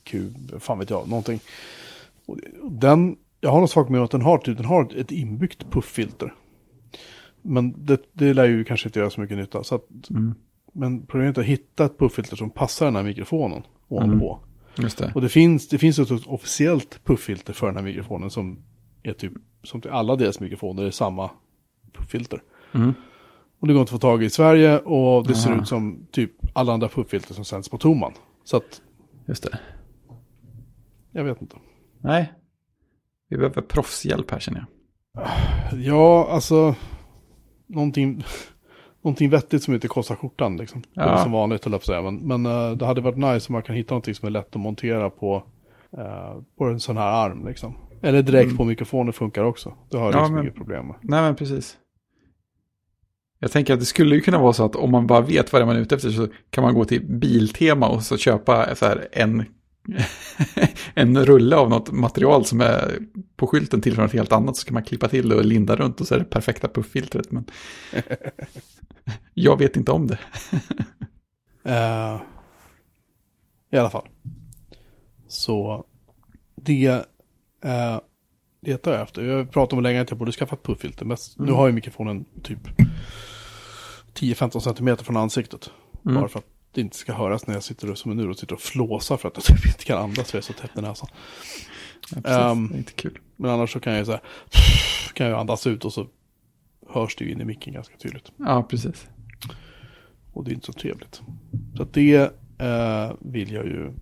[0.03, 1.41] Q, fan vet jag, någonting.
[2.63, 6.35] Den, jag har något svagt med att den har, typ, den har ett inbyggt pufffilter.
[7.43, 9.65] Men det, det lär ju kanske inte göra så mycket nytta.
[9.65, 10.35] Så att, Mm.
[10.73, 14.41] Men problemet är att hitta ett pufffilter som passar den här mikrofonen ovanpå.
[14.79, 15.13] Just det.
[15.15, 18.59] Och det finns, det finns ett officiellt pufffilter för den här mikrofonen som
[19.03, 21.31] är typ, som till alla deras mikrofoner är samma
[21.93, 22.43] pufffilter.
[22.73, 22.95] Mm.
[23.61, 25.61] Och det går inte att få tag i i Sverige och det ser Aha.
[25.61, 28.13] ut som typ alla andra pufffilter som sänds på Toman.
[28.45, 28.83] Så att,
[29.27, 29.59] Just det.
[31.13, 31.57] jag vet inte.
[32.01, 32.33] Nej.
[33.29, 34.69] Vi behöver proffshjälp här känner jag.
[35.81, 36.75] Ja, alltså,
[37.67, 38.25] någonting,
[39.03, 40.83] någonting vettigt som inte kostar skjortan liksom.
[40.95, 41.19] Det är Ja.
[41.19, 42.03] som vanligt höll jag säga.
[42.03, 44.57] Men, men eh, det hade varit nice om man kan hitta någonting som är lätt
[44.57, 45.43] att montera på,
[45.99, 47.75] eh, på en sån här arm liksom.
[48.03, 49.75] Eller direkt på mikrofonen funkar också.
[49.91, 50.97] Det har jag Ja, liksom men- inget problem med.
[51.03, 51.77] Nej, men precis.
[53.39, 55.63] Jag tänker att det skulle ju kunna vara så att om man bara vet vad
[55.63, 58.75] det är man är ute efter så kan man gå till Biltema och så köpa
[58.75, 59.45] så en,
[60.95, 62.99] en rulle av något material som är
[63.37, 66.01] på skylten tillhör något helt annat så kan man klippa till det och linda runt
[66.01, 67.31] och så är det perfekta pufffiltret.
[67.33, 67.45] Men
[69.35, 70.19] jag vet inte om det.
[71.65, 72.21] Eh,
[73.73, 74.09] I alla fall.
[75.29, 75.85] Så
[76.57, 76.89] det
[77.65, 78.01] uh,
[78.61, 79.23] jag efter.
[79.23, 81.05] Jag pratar om länge att jag borde skaffa pufffilter.
[81.05, 82.59] Men nu har ju mikrofonen typ
[84.15, 85.71] 10-15 centimeter från ansiktet.
[86.05, 86.15] Mm.
[86.21, 88.39] Bara för att det inte ska höras när jag sitter och- som en ur och
[88.39, 90.71] sitter och flåsar för att jag typ inte kan andas för jag är så tätt
[90.79, 91.09] i näsan.
[92.11, 92.39] Ja, precis.
[92.39, 92.69] Ehm.
[92.69, 93.19] det är inte kul.
[93.37, 94.23] Men annars så kan jag ju så här,
[95.15, 96.07] kan jag andas ut och så
[96.89, 98.33] hörs det ju in i micken ganska tydligt.
[98.37, 99.07] Ja, precis.
[100.33, 101.21] Och det är inte så trevligt.
[101.77, 102.15] Så det
[102.59, 103.93] eh, vill jag ju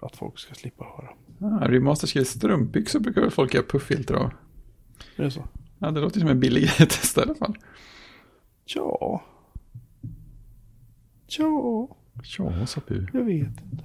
[0.00, 1.08] att folk ska slippa höra.
[1.38, 4.30] Ja, remasterskriv strumpbyxor brukar väl folk göra pufffilter av.
[5.16, 5.48] Är det så?
[5.78, 7.56] Ja, det låter som en billig grej att testa i alla fall.
[8.74, 9.22] Ja.
[11.26, 11.96] Ja,
[12.38, 13.06] Ja, sa du.
[13.12, 13.84] jag vet inte.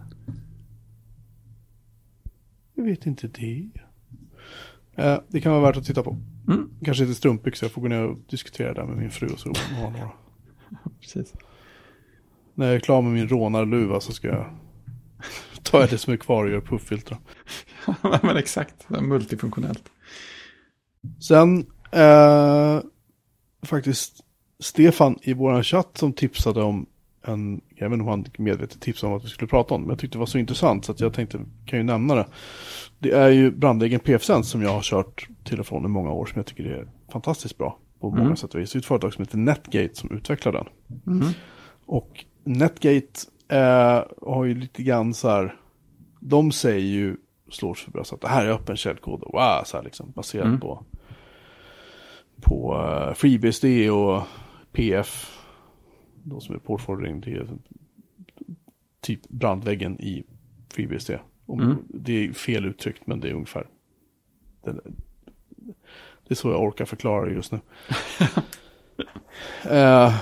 [2.74, 3.70] Jag vet inte det.
[4.96, 6.18] Eh, det kan vara värt att titta på.
[6.48, 9.40] Mm, Kanske inte strumpbyxor, jag får gå ner och diskutera det med min fru och
[9.40, 10.12] så har några.
[11.02, 11.34] precis.
[12.54, 14.56] När jag är klar med min rånarluva så ska jag
[15.64, 17.18] ta det som är kvar och göra pufffilter.
[18.04, 18.90] Ja, men exakt.
[18.90, 19.92] Multifunktionellt.
[21.20, 22.82] Sen eh,
[23.62, 24.24] faktiskt
[24.60, 26.86] Stefan i vår chatt som tipsade om
[27.24, 29.88] en, jag vet inte om han medvetet tipsade om att vi skulle prata om det,
[29.88, 32.28] men jag tyckte det var så intressant så att jag tänkte, kan ju nämna det.
[33.00, 36.26] Det är ju brandegen PF-Sense som jag har kört till och från i många år
[36.26, 38.36] som jag tycker är fantastiskt bra på många Mm.
[38.36, 38.72] sätt och vis.
[38.72, 40.66] Det är ett företag som heter Netgate som utvecklar den.
[41.08, 41.28] Mm.
[41.86, 43.08] Och Netgate
[43.50, 45.56] eh, har ju lite grann så här,
[46.20, 47.18] de säger ju,
[47.52, 50.46] slår sig för bröstet, att det här är öppen källkod wow, så här liksom, baserat
[50.46, 50.60] Mm.
[50.60, 50.84] på
[52.42, 54.22] på uh, FreeBSD och
[54.78, 55.40] PF.
[56.24, 57.48] De som är portfordring till
[59.02, 60.24] typ brandväggen i
[60.70, 61.12] FreeBSD.
[61.50, 61.76] Mm.
[61.90, 63.68] Det är fel uttryckt men det är ungefär.
[64.64, 64.72] Det,
[66.28, 67.60] det är så jag orkar förklara det just nu.
[69.70, 70.16] Eh,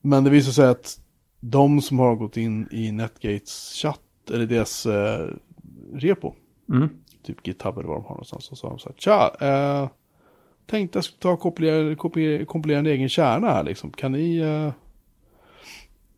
[0.00, 1.00] men det visar sig att
[1.40, 5.28] de som har gått in i Netgates chatt, eller deras eh,
[5.92, 6.34] repo,
[6.68, 6.88] Mm.
[7.22, 9.88] typ GitHub eller vad de har någonstans, och så har de sagt Tja, eh,
[10.66, 13.90] tänkte jag skulle ta och kompilera, kompilera, kompilera en egen kärna här liksom.
[13.90, 14.72] Kan ni, eh,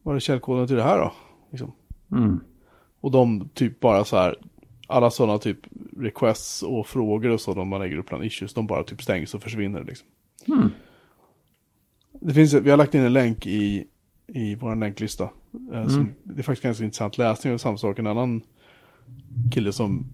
[0.03, 1.13] vad är källkoden till det här då?
[1.51, 1.73] Liksom.
[2.13, 2.41] Mm.
[3.01, 4.37] Och de typ bara så här,
[4.87, 5.59] alla sådana typ
[5.97, 9.35] requests och frågor och så, de man lägger upp bland issues, de bara typ stängs
[9.35, 10.09] och försvinner liksom.
[10.47, 10.71] Mm.
[12.21, 13.87] Det finns, vi har lagt in en länk i,
[14.27, 15.31] i vår länklista.
[15.73, 17.99] Eh, som, det är faktiskt ganska intressant läsning och samma sak.
[17.99, 18.43] En annan
[19.53, 20.07] kille som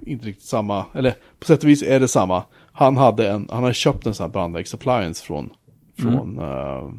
[0.00, 2.44] inte riktigt samma, eller på sätt och vis är det samma.
[2.78, 5.50] Han hade en, han hade köpt en sån här brandväggs appliance från,
[5.96, 6.90] från eh,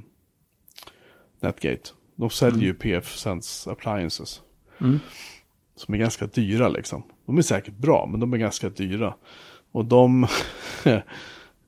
[1.40, 1.90] Netgate.
[2.16, 4.42] De säljer ju PF Sense appliances.
[4.82, 5.00] Mm.
[5.76, 7.04] Som är ganska dyra liksom.
[7.26, 9.14] De är säkert bra, men de är ganska dyra.
[9.72, 10.28] Och de,
[10.84, 11.02] eh,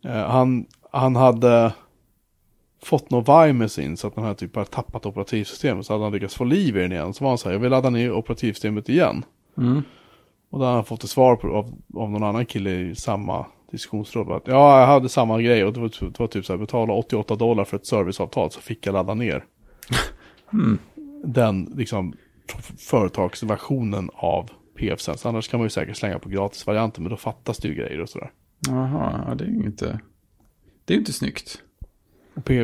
[0.03, 1.74] han, han hade
[2.84, 5.86] fått något virus in så att den här typ har tappat operativsystemet.
[5.86, 7.14] Så hade han lyckats få liv i den igen.
[7.14, 9.26] Så var han så här, jag vill ladda ner operativsystemet igen.
[9.57, 9.84] Mm.
[10.49, 13.45] Och då hade han fått ett svar på, av, av någon annan kille i samma
[13.72, 14.32] diskussionsråd.
[14.32, 16.93] Att, ja, jag hade samma grej och det var, det var typ så här, betala
[16.93, 19.45] 88 dollar för ett serviceavtal så fick jag ladda ner.
[20.53, 20.80] Mm.
[21.24, 22.13] Den liksom
[22.78, 25.30] företagsversionen av PF-Sense.
[25.30, 28.09] Annars kan man ju säkert slänga på gratisvarianten men då fattas det ju grejer och
[28.09, 28.32] sådär.
[28.67, 29.99] Jaha, ja, det är ju inte...
[30.86, 31.63] Det är inte snyggt.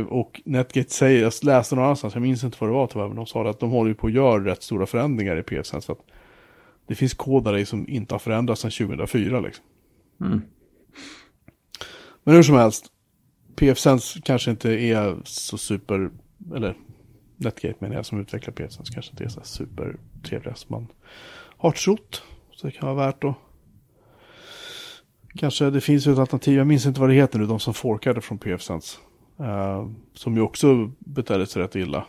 [0.09, 3.15] Och, Netgate säger, jag läste någon annanstans, jag minns inte vad det var tyvärr, men
[3.15, 5.85] de sa att de håller ju på att göra rätt stora förändringar i PF-Sense.
[5.85, 6.05] För att
[6.87, 9.65] det finns kod där i som inte har förändrats sedan 2004 liksom.
[10.21, 10.41] Mm.
[12.27, 12.85] Men hur som helst,
[13.55, 16.09] PFSense kanske inte är så super,
[16.55, 16.77] eller
[17.37, 18.93] Netgate menar jag som utvecklar PFSense.
[18.93, 20.87] kanske inte är så super trevliga som man
[21.57, 22.23] har trott.
[22.51, 23.35] Så det kan vara värt att
[25.35, 27.73] Kanske det finns ju ett alternativ, jag minns inte vad det heter nu, de som
[27.73, 28.97] forkade från PFSense.
[29.39, 32.05] Uh, eh, som ju också betedde sig rätt illa.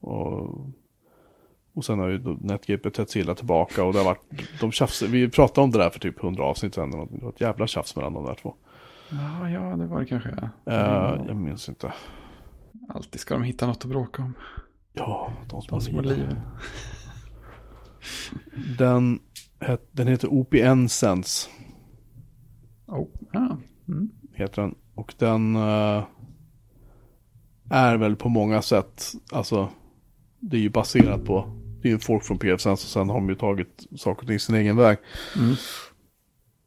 [0.00, 0.60] Och,
[1.74, 5.02] och sen har ju Netgate betett sig illa tillbaka och det har varit, de tjafs,
[5.02, 7.96] vi pratade om det där för typ 100 avsnitt sedan, det var ett jävla tjafs
[7.96, 8.54] mellan de där två.
[9.10, 10.30] Ja, ja, det var det kanske.
[10.66, 11.92] Eh, jag minns inte.
[12.88, 14.34] Alltid ska de hitta något att bråka om.
[14.92, 16.18] Ja, de som, De har liv.
[16.18, 16.36] livet.
[18.78, 19.20] Den,
[19.92, 21.48] den heter OPN Sense,
[22.86, 23.06] Oh.
[23.32, 23.56] Ja.
[23.88, 24.10] Mm.
[24.34, 24.74] heter den.
[24.94, 26.04] Och den eh,
[27.70, 29.68] är väl på många sätt, alltså
[30.40, 31.50] det är ju baserat på,
[31.82, 34.28] det är ju folk från PF Sense och sen har de ju tagit saker och
[34.28, 34.98] ting sin egen väg.
[35.36, 35.54] Mm.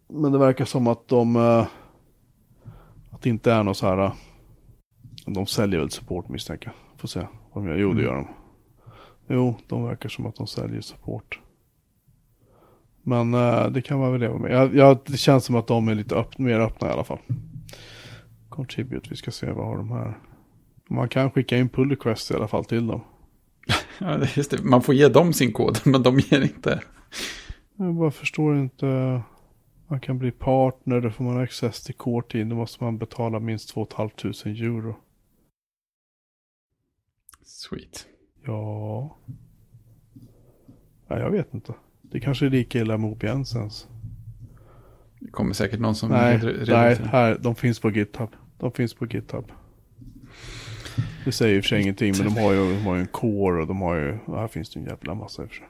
[0.10, 1.68] Men det verkar som att de, eh,
[3.20, 4.14] att det inte är något så här, eh,
[5.26, 7.00] de säljer väl support misstänker jag.
[7.00, 7.20] Får se
[7.54, 7.78] vad de gör.
[7.78, 8.28] Jo, det gör de.
[9.28, 11.40] Jo, de verkar som att de säljer support.
[13.04, 14.52] Men eh, det kan man väl leva med.
[14.52, 17.20] Jag, jag, det känns som att de är lite öpp, mer öppna i alla fall.
[18.50, 20.18] Contribute, vi ska se vad har de här.
[20.90, 23.02] Man kan skicka in pull request i alla fall till dem.
[24.02, 24.64] Ja, just det.
[24.64, 26.82] Man får ge dem sin kod, men de ger inte.
[27.76, 29.22] Jag bara förstår inte.
[29.92, 32.50] Man kan bli partner, då får man access till core team.
[32.50, 34.12] Då måste man betala minst 2 500
[34.46, 34.96] euro.
[37.44, 38.08] Sweet.
[38.46, 39.18] Ja.
[41.08, 41.20] ja.
[41.20, 41.74] Jag vet inte.
[42.02, 43.88] Det kanske är lika illa med OPN Sense.
[45.20, 46.10] Det kommer säkert någon som...
[46.10, 48.30] Nej, nej här, de finns på GitHub.
[48.58, 49.52] De finns på GitHub.
[51.26, 53.08] Det säger i och för sig ingenting, men de har ju, de har ju en
[53.08, 55.68] core och de har ju, här finns det en jävla massa i och för sig.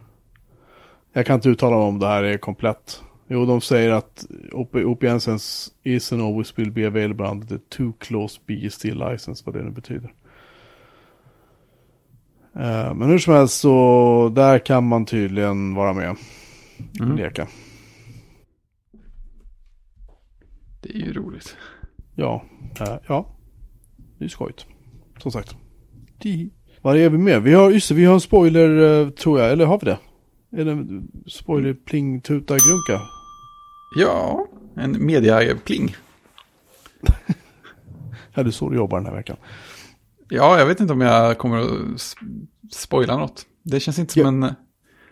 [1.13, 3.03] Jag kan inte uttala mig om det här är komplett.
[3.31, 4.75] Jo, de säger att OP,
[5.83, 9.71] is and always will be available under the too close BSD license, vad det nu
[9.71, 10.13] betyder.
[12.55, 16.17] Eh, men hur som helst så där kan man tydligen vara med och
[17.05, 17.17] Mm.
[17.17, 17.47] leka.
[20.81, 21.57] Det är ju roligt.
[22.15, 22.43] Ja,
[22.81, 23.35] eh, ja.
[24.17, 24.65] Det är skojigt.
[25.17, 25.55] Som sagt.
[26.81, 27.43] Vad är vi med?
[27.43, 29.51] Vi har, just vi har en spoiler eh, tror jag.
[29.51, 29.97] Eller har vi det?
[30.61, 33.01] Är det en spoiler pling tuta grunka?
[33.95, 35.95] Ja, en mediapling.
[38.33, 39.37] Ja, är så du jobbar den här veckan.
[40.29, 42.15] Ja, jag vet inte om jag kommer att
[42.71, 43.45] spoila något.
[43.63, 44.27] Det känns inte som Ja.
[44.27, 44.53] en...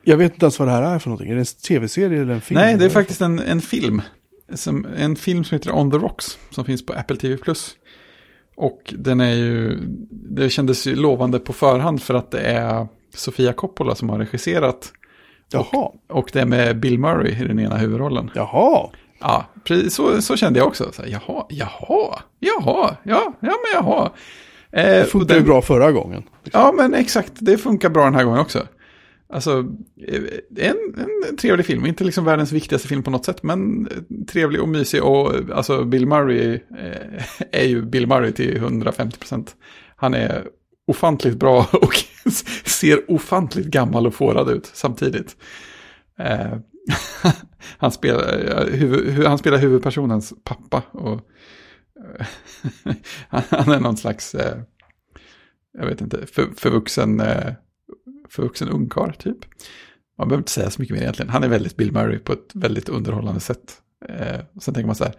[0.03, 1.31] Jag vet inte ens vad det här är för någonting.
[1.31, 2.59] Är det en tv-serie eller en film?
[2.59, 4.01] Nej, det är faktiskt en, en film.
[4.53, 6.37] Som, en film som heter On the Rocks.
[6.49, 7.37] Som finns på Apple TV+.
[8.55, 9.79] Och den är ju...
[10.09, 14.93] Det kändes ju lovande på förhand för att det är Sofia Coppola som har regisserat.
[15.51, 18.31] Jaha, Och det är med Bill Murray i den ena huvudrollen.
[18.35, 18.89] jaha.
[19.19, 20.91] Ja, precis, så, så kände jag också.
[20.91, 24.11] Så här, jaha, jaha, jaha, ja, ja men jaha.
[24.71, 26.23] Eh, Det och funkade ju den- bra förra gången.
[26.51, 27.31] Ja, men exakt.
[27.35, 28.67] Det funkar bra den här gången också.
[29.33, 29.51] Alltså,
[30.07, 30.21] eh,
[30.69, 30.75] en,
[31.29, 31.85] en trevlig film.
[31.85, 35.03] Inte liksom världens viktigaste film på något sätt, men eh, trevlig och mysig.
[35.03, 37.23] Och alltså Bill Murray eh,
[37.61, 39.47] är ju Bill Murray till 150%.
[39.95, 40.43] Han är
[40.87, 41.93] ofantligt bra och
[42.65, 45.37] ser ofantligt gammal och fårad ut samtidigt.
[46.19, 46.57] Eh,
[47.77, 50.83] han, spelar, eh, huvud, han spelar huvudpersonens pappa.
[50.91, 51.21] Och,
[52.19, 52.25] eh,
[53.49, 54.35] han, är någon slags...
[54.35, 54.61] Eh,
[55.77, 57.53] jag vet inte, för, förvuxen, eh,
[58.29, 59.37] förvuxen ungkarl typ.
[60.17, 61.29] Man behöver inte säga så mycket mer egentligen.
[61.29, 63.81] Han är väldigt Bill Murray på ett väldigt underhållande sätt.
[64.05, 65.13] Eh, och sen tänker man så här,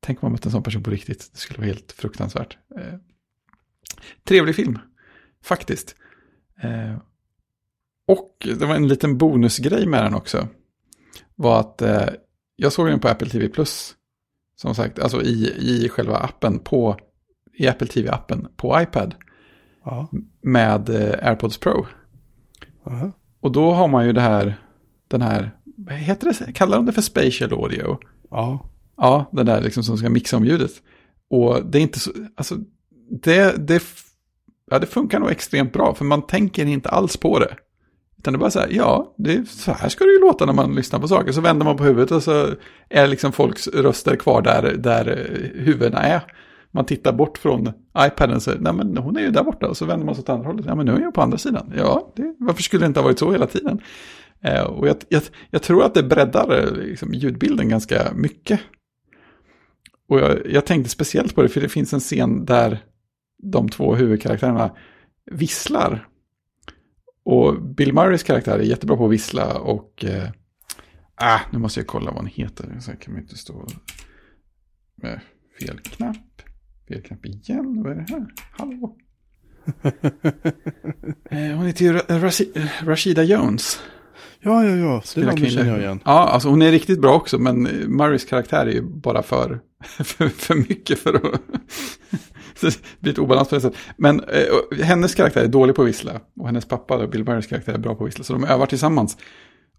[0.00, 2.58] tänk om man mötte en sån person på riktigt, det skulle vara helt fruktansvärt.
[2.76, 2.94] Eh,
[4.24, 4.78] trevlig film,
[5.44, 5.96] faktiskt.
[6.62, 6.96] Eh,
[8.08, 10.48] och det var en liten bonusgrej med den också.
[11.34, 12.08] Var att eh,
[12.56, 13.94] jag såg den på Apple TV Plus.
[14.56, 16.96] Som sagt, alltså i, i själva appen på,
[17.54, 19.14] i Apple TV-appen på iPad
[19.84, 20.08] Ja.
[20.42, 21.86] med eh, AirPods Pro.
[22.86, 23.12] Aha.
[23.40, 24.60] Och då har man ju det här,
[25.08, 27.98] den här, vad heter det, kallar de det för spatial audio?
[28.30, 28.70] Ja.
[28.96, 30.70] Ja, den där liksom som ska mixa om ljudet.
[31.30, 32.56] Och det är inte så, alltså,
[33.10, 33.82] det, det,
[34.70, 37.56] ja, det funkar nog extremt bra, för man tänker inte alls på det.
[38.18, 40.52] Utan det är bara så här, ja, det så här ska det ju låta när
[40.52, 41.32] man lyssnar på saker.
[41.32, 42.48] Så vänder man på huvudet och så
[42.88, 46.20] är liksom folks röster kvar där, där huvudena är.
[46.70, 49.68] Man tittar bort från iPaden och säger, nej men hon är ju där borta.
[49.68, 51.38] Och så vänder man sig åt andra hållet, ja men nu är jag på andra
[51.38, 51.72] sidan.
[51.76, 53.80] Ja, det, varför skulle det inte ha varit så hela tiden?
[54.40, 58.60] Eh, och jag, jag, jag tror att det breddar eh, liksom, ljudbilden ganska mycket.
[60.08, 62.84] Och jag, jag tänkte speciellt på det, för det finns en scen där
[63.42, 64.76] de två huvudkaraktärerna
[65.30, 66.08] visslar.
[67.24, 70.04] Och Bill Murrays karaktär är jättebra på att vissla och...
[70.04, 70.28] Eh,
[71.14, 72.78] ah, nu måste jag kolla vad han heter.
[72.80, 73.66] Så här kan man inte stå...
[74.94, 75.20] Med
[75.60, 76.42] fel knapp.
[76.88, 77.82] Fel knapp igen.
[77.82, 78.26] Vad är det här?
[78.50, 78.96] Hallå?
[81.30, 83.80] eh, hon heter ju Rashi- Rashida Jones.
[84.40, 85.02] Ja, ja, ja.
[85.14, 85.52] Det namnet kvinnlig.
[85.52, 86.00] känner jag igen.
[86.04, 87.62] Ja, alltså hon är riktigt bra också, men
[87.96, 89.60] Murrays karaktär är ju bara för,
[90.04, 91.40] för, för mycket för att...
[92.60, 93.78] Det blir ett obalans på det sättet.
[93.96, 96.12] Men eh, hennes karaktär är dålig på att vissla.
[96.40, 98.24] Och hennes pappa, Bill Murrays karaktär, är bra på att vissla.
[98.24, 99.16] Så de övar tillsammans.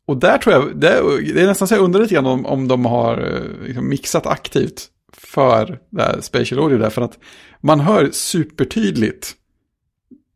[0.05, 2.45] Och där tror jag, det är, det är nästan så jag undrar lite grann om,
[2.45, 6.89] om de har eh, liksom mixat aktivt för det här spatial audio där.
[6.89, 7.17] För att
[7.61, 9.35] man hör supertydligt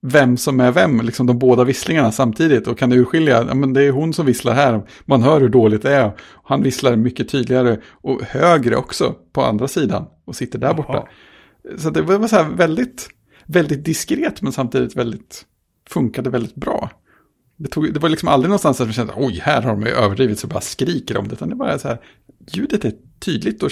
[0.01, 3.83] vem som är vem, liksom de båda visslingarna samtidigt och kan urskilja, ja men det
[3.83, 6.11] är hon som visslar här, man hör hur dåligt det är,
[6.43, 10.75] han visslar mycket tydligare och högre också på andra sidan och sitter där Jaha.
[10.75, 11.07] borta.
[11.77, 13.09] Så det var så väldigt,
[13.45, 15.45] väldigt diskret men samtidigt väldigt,
[15.89, 16.91] funkade väldigt bra.
[17.57, 19.89] Det, tog, det var liksom aldrig någonstans att man kände, oj, här har de ju
[19.89, 22.01] överdrivit så bara skriker om det, utan det var så här,
[22.51, 23.71] ljudet är tydligt och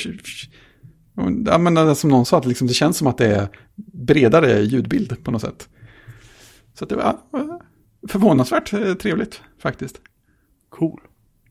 [1.45, 3.47] Ja, men som någon sa, att liksom, det känns som att det är
[3.93, 5.69] bredare ljudbild på något sätt.
[6.73, 7.17] Så det var
[8.07, 10.01] förvånansvärt eh, trevligt faktiskt.
[10.69, 11.01] Cool.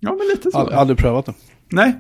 [0.01, 0.59] Ja, men lite så.
[0.59, 1.34] Ald- aldrig prövat det.
[1.72, 1.99] Nej.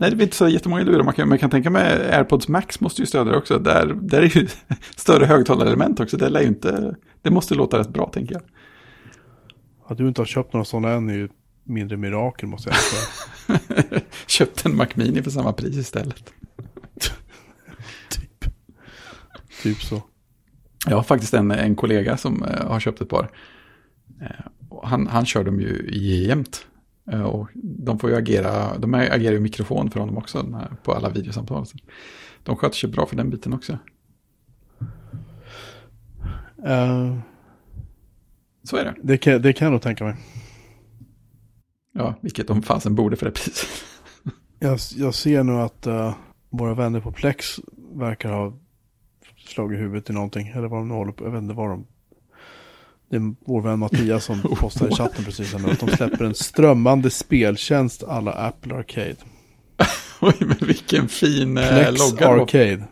[0.00, 2.80] Nej, det är inte så jättemånga lurar man kan, man kan tänka mig AirPods Max
[2.80, 3.58] måste ju stödja det också.
[3.58, 4.48] Där, där är ju
[4.96, 6.16] större högtalarelement också.
[6.16, 8.42] Det, lär ju inte, det måste låta rätt bra tänker jag.
[9.86, 11.28] Att du inte har köpt några sådana än är ju
[11.64, 14.00] mindre mirakel måste jag säga.
[14.26, 16.32] Köpte en Mac Mini för samma pris istället.
[18.10, 18.44] typ.
[19.62, 20.02] typ så.
[20.86, 23.30] Jag har faktiskt en, en kollega som eh, har köpt ett par.
[24.20, 24.46] Eh,
[24.82, 26.66] han, han kör dem ju jämt.
[27.12, 30.92] Eh, och de får ju agera, de agerar ju mikrofon för honom också här, på
[30.92, 31.66] alla videosamtal.
[31.66, 31.76] Så
[32.42, 33.78] de sköter sig bra för den biten också.
[36.66, 37.16] Eh,
[38.62, 38.94] Så är det.
[39.02, 40.14] det, kan, det kan jag nog tänka mig.
[41.92, 43.66] Ja, vilket de fasen borde för det priset.
[44.60, 46.14] Jag, jag ser nu att eh,
[46.50, 47.60] våra vänner på Plex
[47.94, 48.52] verkar ha
[49.36, 50.48] slagit huvudet i någonting.
[50.48, 51.24] Eller vad de nu håller på.
[51.24, 51.86] Jag vet inte vad de...
[53.10, 55.70] Det är vår vän Mattias som postade i chatten precis här nu.
[55.70, 59.16] Att de släpper en strömmande speltjänst alla Apple Arcade.
[60.20, 62.30] Oj, men vilken fin eh, Plex logga.
[62.30, 62.42] det var.
[62.42, 62.84] Arcade.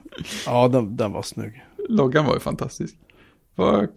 [0.47, 1.65] Ja, den, den var snygg.
[1.89, 2.97] Loggan var ju fantastisk.
[3.55, 3.89] Vad,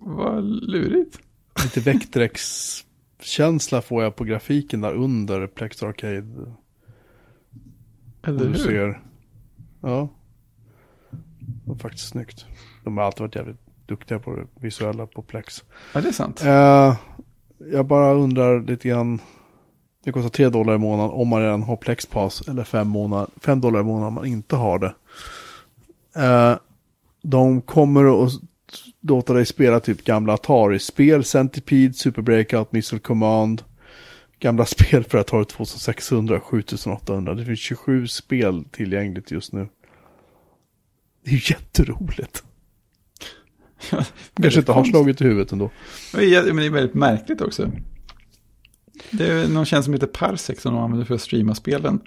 [0.00, 1.18] vad lurigt.
[1.64, 6.54] Lite Vectrex-känsla får jag på grafiken där under Plex Arcade.
[8.26, 8.54] Eller hur?
[8.54, 9.02] ser.
[9.82, 10.08] Ja.
[11.10, 12.46] Det var faktiskt snyggt.
[12.84, 15.64] De har alltid varit jävligt duktiga på det visuella på Plex.
[15.94, 16.42] Ja, det är sant.
[16.44, 16.96] Eh,
[17.72, 19.20] jag bara undrar lite grann.
[20.04, 22.48] Det kostar 3 dollar i månaden om man redan har Plex Pass.
[22.48, 22.94] Eller 5
[23.40, 24.94] fem dollar i månaden om man inte har det.
[26.16, 26.56] Eh,
[27.22, 28.32] de kommer att
[29.00, 31.24] låta dig spela typ gamla Atari-spel.
[31.24, 33.62] Centipede, Super Breakout, Missile Command.
[34.38, 37.34] gamla spel för att ha 2600, 7800.
[37.34, 39.68] Det finns 27 spel tillgängligt just nu.
[41.24, 42.44] Det är ju jätteroligt.
[44.40, 45.70] Kanske inte har slagit i huvudet ändå.
[46.14, 46.34] Men det
[46.66, 47.70] är väldigt märkligt också.
[49.10, 52.00] Det är någon tjänst som heter Parsec som de använder för att streama spelen.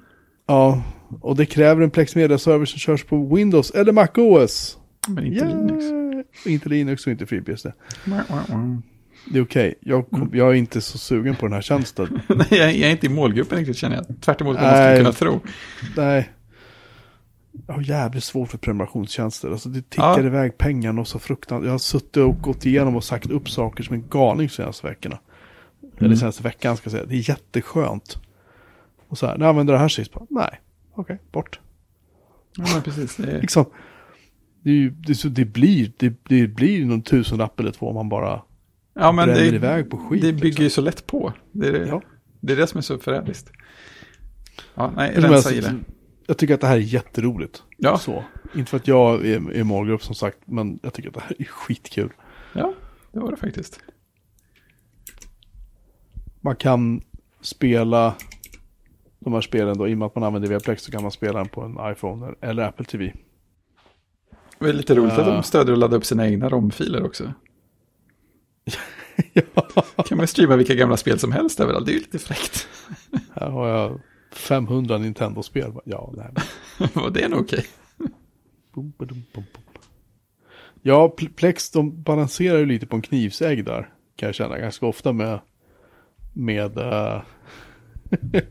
[0.47, 0.83] Ja,
[1.21, 4.77] och det kräver en Plex Media-server som körs på Windows eller Mac OS.
[5.07, 5.65] Men inte Yeah.
[5.65, 5.85] Linux.
[6.45, 7.67] Inte Linux och inte FreeBSD.
[9.25, 9.75] Det är okej.
[9.81, 10.37] Jag, kom, Mm.
[10.37, 12.21] jag är inte så sugen på den här tjänsten.
[12.29, 14.21] Nej, jag är- jag inte i målgruppen riktigt känner jag.
[14.21, 15.39] Tvärt emot vad man skulle kunna tro.
[15.97, 16.29] Nej.
[17.67, 19.51] Jag har jävligt svårt för prenumerationstjänster.
[19.51, 20.25] Alltså det tickar Ja.
[20.25, 21.65] iväg pengarna och så fruktansvärt.
[21.65, 24.87] Jag har suttit och gått igenom och sagt upp saker som en galning de senaste
[24.87, 25.19] veckorna.
[25.97, 26.17] Eller Mm.
[26.17, 27.05] senaste veckan ska jag säga.
[27.05, 28.17] Det är jätteskönt.
[29.07, 30.13] Och så här, när jag använder det här sist.
[30.13, 30.59] Bara, Nej,
[30.93, 31.59] okej, bort.
[32.57, 33.15] Ja, men precis.
[33.15, 33.41] Det är...
[33.41, 33.65] Liksom.
[34.63, 38.09] Det, är ju, det, det, blir, det, det blir någon tusenlapp eller två om man
[38.09, 38.41] bara
[38.93, 40.21] Ja, men bränner det, iväg på skit.
[40.21, 40.63] det bygger liksom.
[40.63, 41.33] ju så lätt på.
[41.51, 42.01] Det är det, Ja.
[42.39, 43.51] det, är det som är så förrädiskt.
[44.75, 45.75] Ja, nej, rensa i det.
[46.27, 47.63] Jag tycker att det här är jätteroligt.
[47.77, 48.23] Ja, Så.
[48.55, 51.35] Inte för att jag är, är målgrupp som sagt, men jag tycker att det här
[51.39, 52.09] är skitkul.
[52.53, 52.73] ja,
[53.11, 53.79] det var det faktiskt.
[56.41, 57.01] Man kan
[57.41, 58.15] spela
[59.19, 61.39] de här spelen då, i och med att man använder Viaplex så kan man spela
[61.39, 63.13] den på en iPhone eller Apple TV.
[64.59, 65.33] Det är lite roligt att Ja.
[65.33, 67.33] de stödjer att ladda upp sina egna romfiler också.
[70.05, 71.85] Kan man streama vilka gamla spel som helst överallt.
[71.85, 72.67] Det är ju lite fräckt.
[73.35, 74.01] Här har jag
[74.31, 75.73] 500 Nintendo-spel.
[75.85, 76.29] Ja, nej.
[77.03, 77.65] Och det är nog okej.
[80.81, 83.89] Ja, Pl- Plex de balanserar ju lite på en knivsägg där.
[84.15, 85.39] Kan jag känna ganska ofta med
[86.33, 87.21] med eh,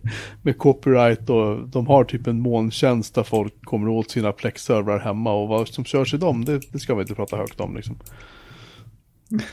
[0.43, 5.33] med copyright och de har typ en molntjänst där folk kommer åt sina Plex-servrar hemma
[5.33, 7.99] och vad som körs i dem, det, det ska vi inte prata högt om liksom.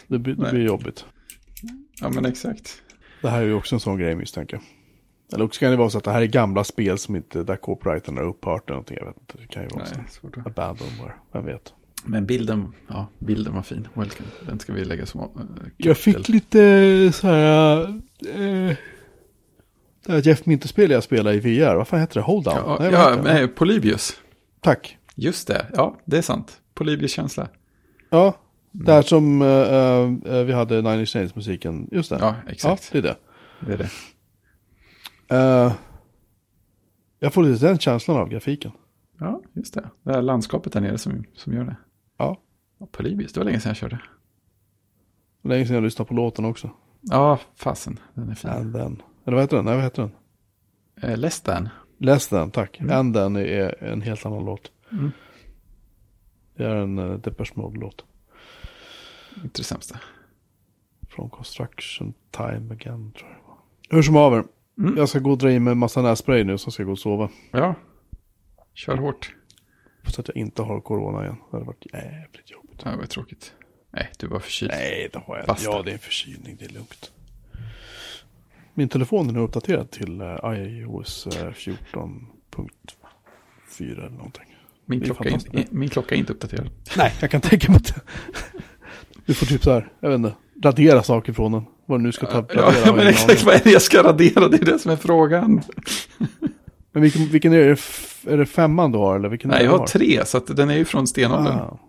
[0.08, 1.06] Det, blir- det blir jobbigt.
[2.02, 2.82] Ja, men exakt.
[3.22, 4.64] Det här är ju också en sån grej misstänker jag.
[5.34, 7.56] Eller också kan det vara så att det här är gamla spel som inte, där
[7.56, 8.98] copyrighten har upphört eller någonting.
[9.00, 9.96] Jag vet inte, det kan ju vara så.
[9.96, 10.48] Nej, svårt att...
[10.48, 11.74] Abandonware, vem vet.
[12.04, 13.88] Men bilden, ja, bilden var fin.
[13.94, 14.30] Welcome.
[14.46, 15.28] Den ska vi lägga som äh,
[15.78, 17.82] Jag fick lite så här...
[18.36, 18.76] Eh,
[20.06, 22.22] det här Jeff Minter-spel jag spelar i VR, vad fan heter det?
[22.22, 22.56] Hold down?
[22.58, 24.14] Ja, Nej, ja nej, Polybius.
[24.62, 24.98] Tack.
[25.16, 26.62] Just det, ja, det är sant.
[26.74, 27.48] Polybius-känsla.
[28.10, 28.38] Ja,
[28.72, 31.90] där som eh, vi hade Nine Inch Nails-musiken.
[31.92, 32.18] Just det.
[32.22, 32.90] Ja, exakt.
[32.94, 33.18] Ja, det är det.
[33.68, 33.90] Det är det.
[35.30, 35.74] Eh,
[37.20, 38.72] jag får lite den känslan av grafiken.
[39.20, 39.90] Ja, just det.
[40.04, 41.76] Det är landskapet där nere som, som gör det.
[42.18, 42.42] Ja.
[42.78, 44.00] Ja, Polybius, det var länge sedan jag körde.
[45.44, 46.72] Länge sedan jag lyssnade på låten också.
[47.02, 48.50] Ja, fasen, den är fin.
[48.50, 49.02] And then.
[49.26, 49.66] Eller vad heter den?
[49.66, 50.12] Nej, vad heter den?
[51.12, 51.70] Eh, Less than.
[51.98, 52.80] Less than, tack.
[52.80, 53.00] Mm.
[53.00, 54.72] And then är en helt annan låt.
[54.92, 55.12] Mm.
[56.56, 58.06] Det är en uh, Depeche Mode-låt.
[59.44, 60.00] Inte det sämsta.
[61.10, 63.96] Från Construction Time Again, tror jag.
[63.96, 64.44] Hur som haver.
[64.78, 64.98] Mm.
[64.98, 67.00] Jag ska gå och dra i mig massa nässpray nu så ska jag gå och
[67.00, 67.30] sova.
[67.52, 67.76] Ja,
[68.74, 69.36] kör hårt.
[70.08, 71.36] Så att jag inte har corona igen.
[71.52, 72.82] Det hade varit jävligt jobbigt.
[72.84, 73.54] Ja, det var tråkigt.
[73.92, 74.72] Nej, du var förkyld.
[74.72, 75.64] Nej, det har jag inte.
[75.64, 76.56] Ja, det är en förkylning.
[76.60, 77.12] Det är lugnt.
[78.74, 82.70] Min telefon är nu uppdaterad till uh, iOS uh, 14.4
[83.80, 84.56] eller någonting.
[84.86, 85.72] Min klocka, fantastiskt.
[85.72, 86.70] min klocka är inte uppdaterad.
[86.98, 87.94] Nej, jag kan tänka mig att
[89.26, 91.66] du får typ så här, jag vet inte, radera saker från den.
[91.90, 92.46] Vad nu ska ta.
[92.54, 94.48] Ja, jag men exakt vad är det jag ska radera?
[94.48, 95.62] Det är det som är frågan.
[96.92, 97.80] Men vilken, vilken är det?
[98.34, 100.78] Är det femman du har eller vilken Nej, jag har tre, så att den är
[100.78, 101.58] ju från stenåldern.
[101.58, 101.80] Ah.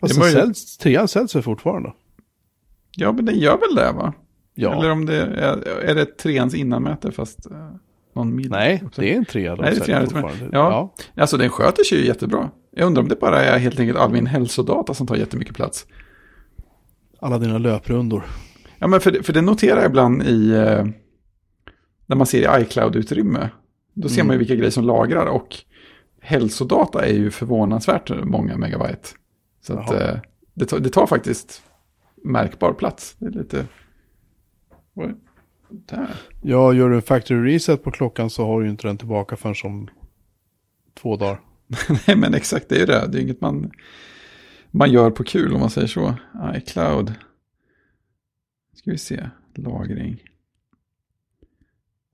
[0.00, 1.92] Fast Det säljs, trean säljs väl fortfarande?
[2.96, 4.12] Ja, men den gör väl det, va?
[4.54, 4.78] Ja.
[4.78, 7.56] Eller om det är, är det treans innanmäte, fast uh,
[8.14, 8.50] någon mid.
[8.50, 9.56] Nej, det är en trea.
[9.56, 10.48] de Nej, det är trean, fortfarande.
[10.52, 10.94] Ja.
[11.16, 12.50] Alltså, den sköter sig ju jättebra.
[12.70, 15.86] Jag undrar om det bara är helt enkelt all min hälsodata som tar jättemycket plats.
[17.20, 18.24] Alla dina löprundor.
[18.78, 20.50] Ja, men för, för det noterar jag ibland i...
[20.50, 20.86] Eh,
[22.06, 23.48] när man ser i iCloud-utrymme.
[23.94, 24.26] Då ser Mm.
[24.26, 25.56] man ju vilka grejer som lagrar och
[26.20, 29.08] hälsodata är ju förvånansvärt många megabyte.
[29.60, 30.16] Så att eh,
[30.54, 31.62] det, tar, det tar faktiskt
[32.24, 33.16] märkbar plats.
[33.18, 33.66] Det är lite...
[35.70, 36.08] Där.
[36.42, 39.36] Ja, gör du en factory reset på klockan så har du ju inte den tillbaka
[39.36, 39.88] förrän om
[41.00, 41.40] två dagar.
[42.06, 43.06] Nej, men exakt, det är ju det.
[43.12, 43.70] Det är inget man,
[44.70, 46.14] man gör på kul om man säger så.
[46.56, 47.14] iCloud.
[48.88, 50.22] Ska vi se, lagring.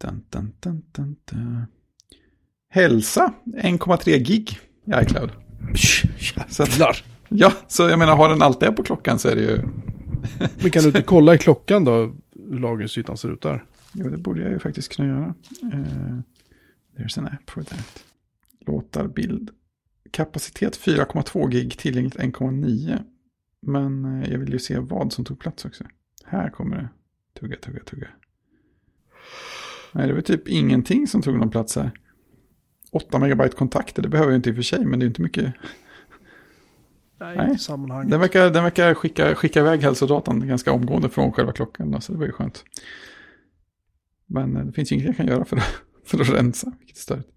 [0.01, 1.67] Dun, dun, dun, dun, dun.
[2.69, 5.31] Hälsa, 1,3 gig i iCloud.
[6.49, 6.79] Så att,
[7.29, 9.59] ja, så jag menar, har den allt det på klockan så är det ju...
[10.63, 12.15] Men kan du inte kolla i klockan då
[12.51, 13.65] hur lagringsytan ser ut där?
[13.93, 15.35] Jo, det borde jag ju faktiskt kunna göra.
[15.63, 16.21] Uh,
[16.97, 18.05] there's an app for that.
[18.67, 19.51] Låtar, bild.
[20.11, 22.99] Kapacitet 4,2 gig, tillgängligt 1,9.
[23.61, 25.85] Men eh, jag vill ju se vad som tog plats också.
[26.27, 26.89] Här kommer det.
[27.41, 28.09] Tugga, tugga, tugga.
[29.93, 31.91] Nej, det var typ ingenting som tog någon plats här.
[32.93, 35.23] 8 megabyte kontakter, det behöver jag inte i och för sig, men det är inte
[35.23, 35.55] mycket.
[37.21, 37.59] Nej, Nej.
[37.59, 38.11] sammanhanget.
[38.11, 42.19] Den verkar, den verkar skicka, skicka iväg hälsodatan ganska omgående från själva klockan, så det
[42.19, 42.65] var ju skönt.
[44.27, 46.97] Men eh, det finns ju inget jag kan göra för att, för att rensa, vilket
[46.97, 47.29] är störigt.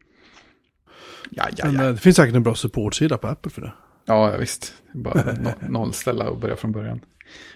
[1.30, 1.84] Ja, ja, ja.
[1.84, 3.74] eh, det finns säkert en bra supportsida på Apple för det.
[4.06, 4.74] Ja, visst.
[4.94, 7.00] Bara no- nollställa och börja från början.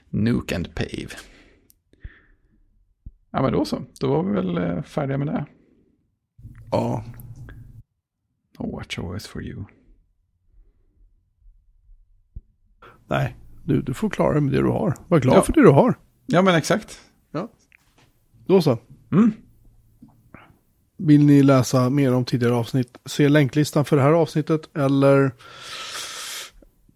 [0.09, 1.09] Nuke and pave.
[3.31, 3.81] Ja, men då så.
[3.99, 5.45] Då var vi väl eh, färdiga med det.
[6.71, 7.03] Ja.
[8.59, 9.63] No WatchOS for you.
[13.07, 14.95] Nej, du, du får klara dig med det du har.
[15.07, 15.41] Var glad Ja.
[15.41, 15.93] för det du har.
[16.25, 17.01] Ja, men exakt.
[18.45, 18.77] Då så.
[19.11, 19.31] Mm.
[20.97, 25.31] Vill ni läsa mer om tidigare avsnitt, se länklistan för det här avsnittet eller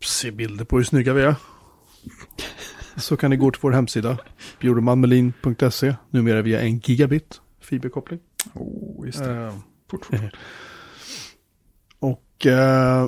[0.02, 1.36] se bilder på hur snygga vi är.
[2.98, 4.18] Så kan ni gå till vår hemsida,
[4.60, 8.20] bjuremanmelin.se, numera via en gigabit fiberkoppling.
[8.54, 9.32] Oh, just det.
[9.32, 9.54] Eh,
[9.92, 10.10] Fort,
[12.00, 13.08] och eh,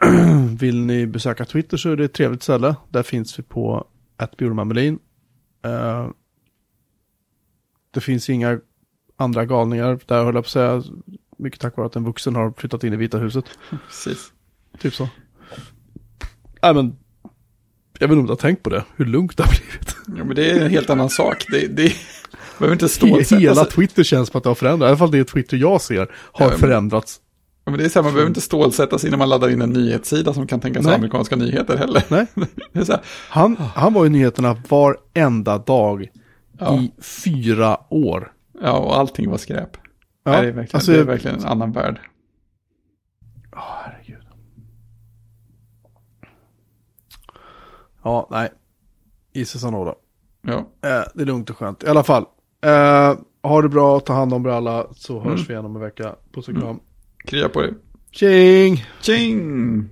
[0.58, 2.76] vill ni besöka Twitter så är det ett trevligt ställe.
[2.88, 3.86] Där finns vi på
[4.38, 4.98] @bjuremanmelin.
[5.64, 6.08] Eh,
[7.90, 8.60] det finns inga
[9.16, 10.82] andra galningar där höll jag på att säga.
[11.38, 13.44] Mycket tack vare att en vuxen har flyttat in i Vita huset.
[13.88, 14.32] Precis.
[14.78, 15.08] Typ så.
[16.62, 16.96] Nej men,
[17.98, 19.96] jag vet inte om du har tänkt på det, hur lugnt det har blivit.
[20.18, 21.44] Ja, men det är en helt annan sak.
[21.50, 21.92] Det, det
[22.58, 23.72] behöver inte He- stålsätta Hela sig.
[23.72, 26.50] Twitter känns som att det har förändrats, i alla fall det Twitter jag ser har
[26.50, 27.20] Ja, förändrats.
[27.64, 29.62] Ja, men det är så här, man behöver inte stålsätta sig när man laddar in
[29.62, 30.94] en nyhetssida som kan tänkas Nej.
[30.94, 32.02] amerikanska nyheter heller.
[32.08, 32.26] Nej.
[33.28, 36.08] Han, han var i nyheterna varenda dag
[36.58, 38.32] ja, i fyra år.
[38.62, 39.76] ja, och allting var skräp.
[40.24, 42.00] Ja, det, är verkligen, alltså, det är verkligen en annan värld.
[43.52, 44.22] Ja, herregud.
[48.06, 48.48] Ja, nej.
[49.32, 49.94] Isis Anoda.
[50.42, 51.82] Ja, Eh, det är lugnt och skönt.
[51.84, 52.24] I alla fall.
[52.64, 55.44] Eh, ha det bra, ta hand om er alla, så hörs Mm.
[55.48, 56.14] vi igen om en vecka.
[56.32, 56.80] Puss och kram.
[57.24, 57.74] krya på dig.
[58.10, 58.84] Tjing!
[59.00, 59.88] Tjing!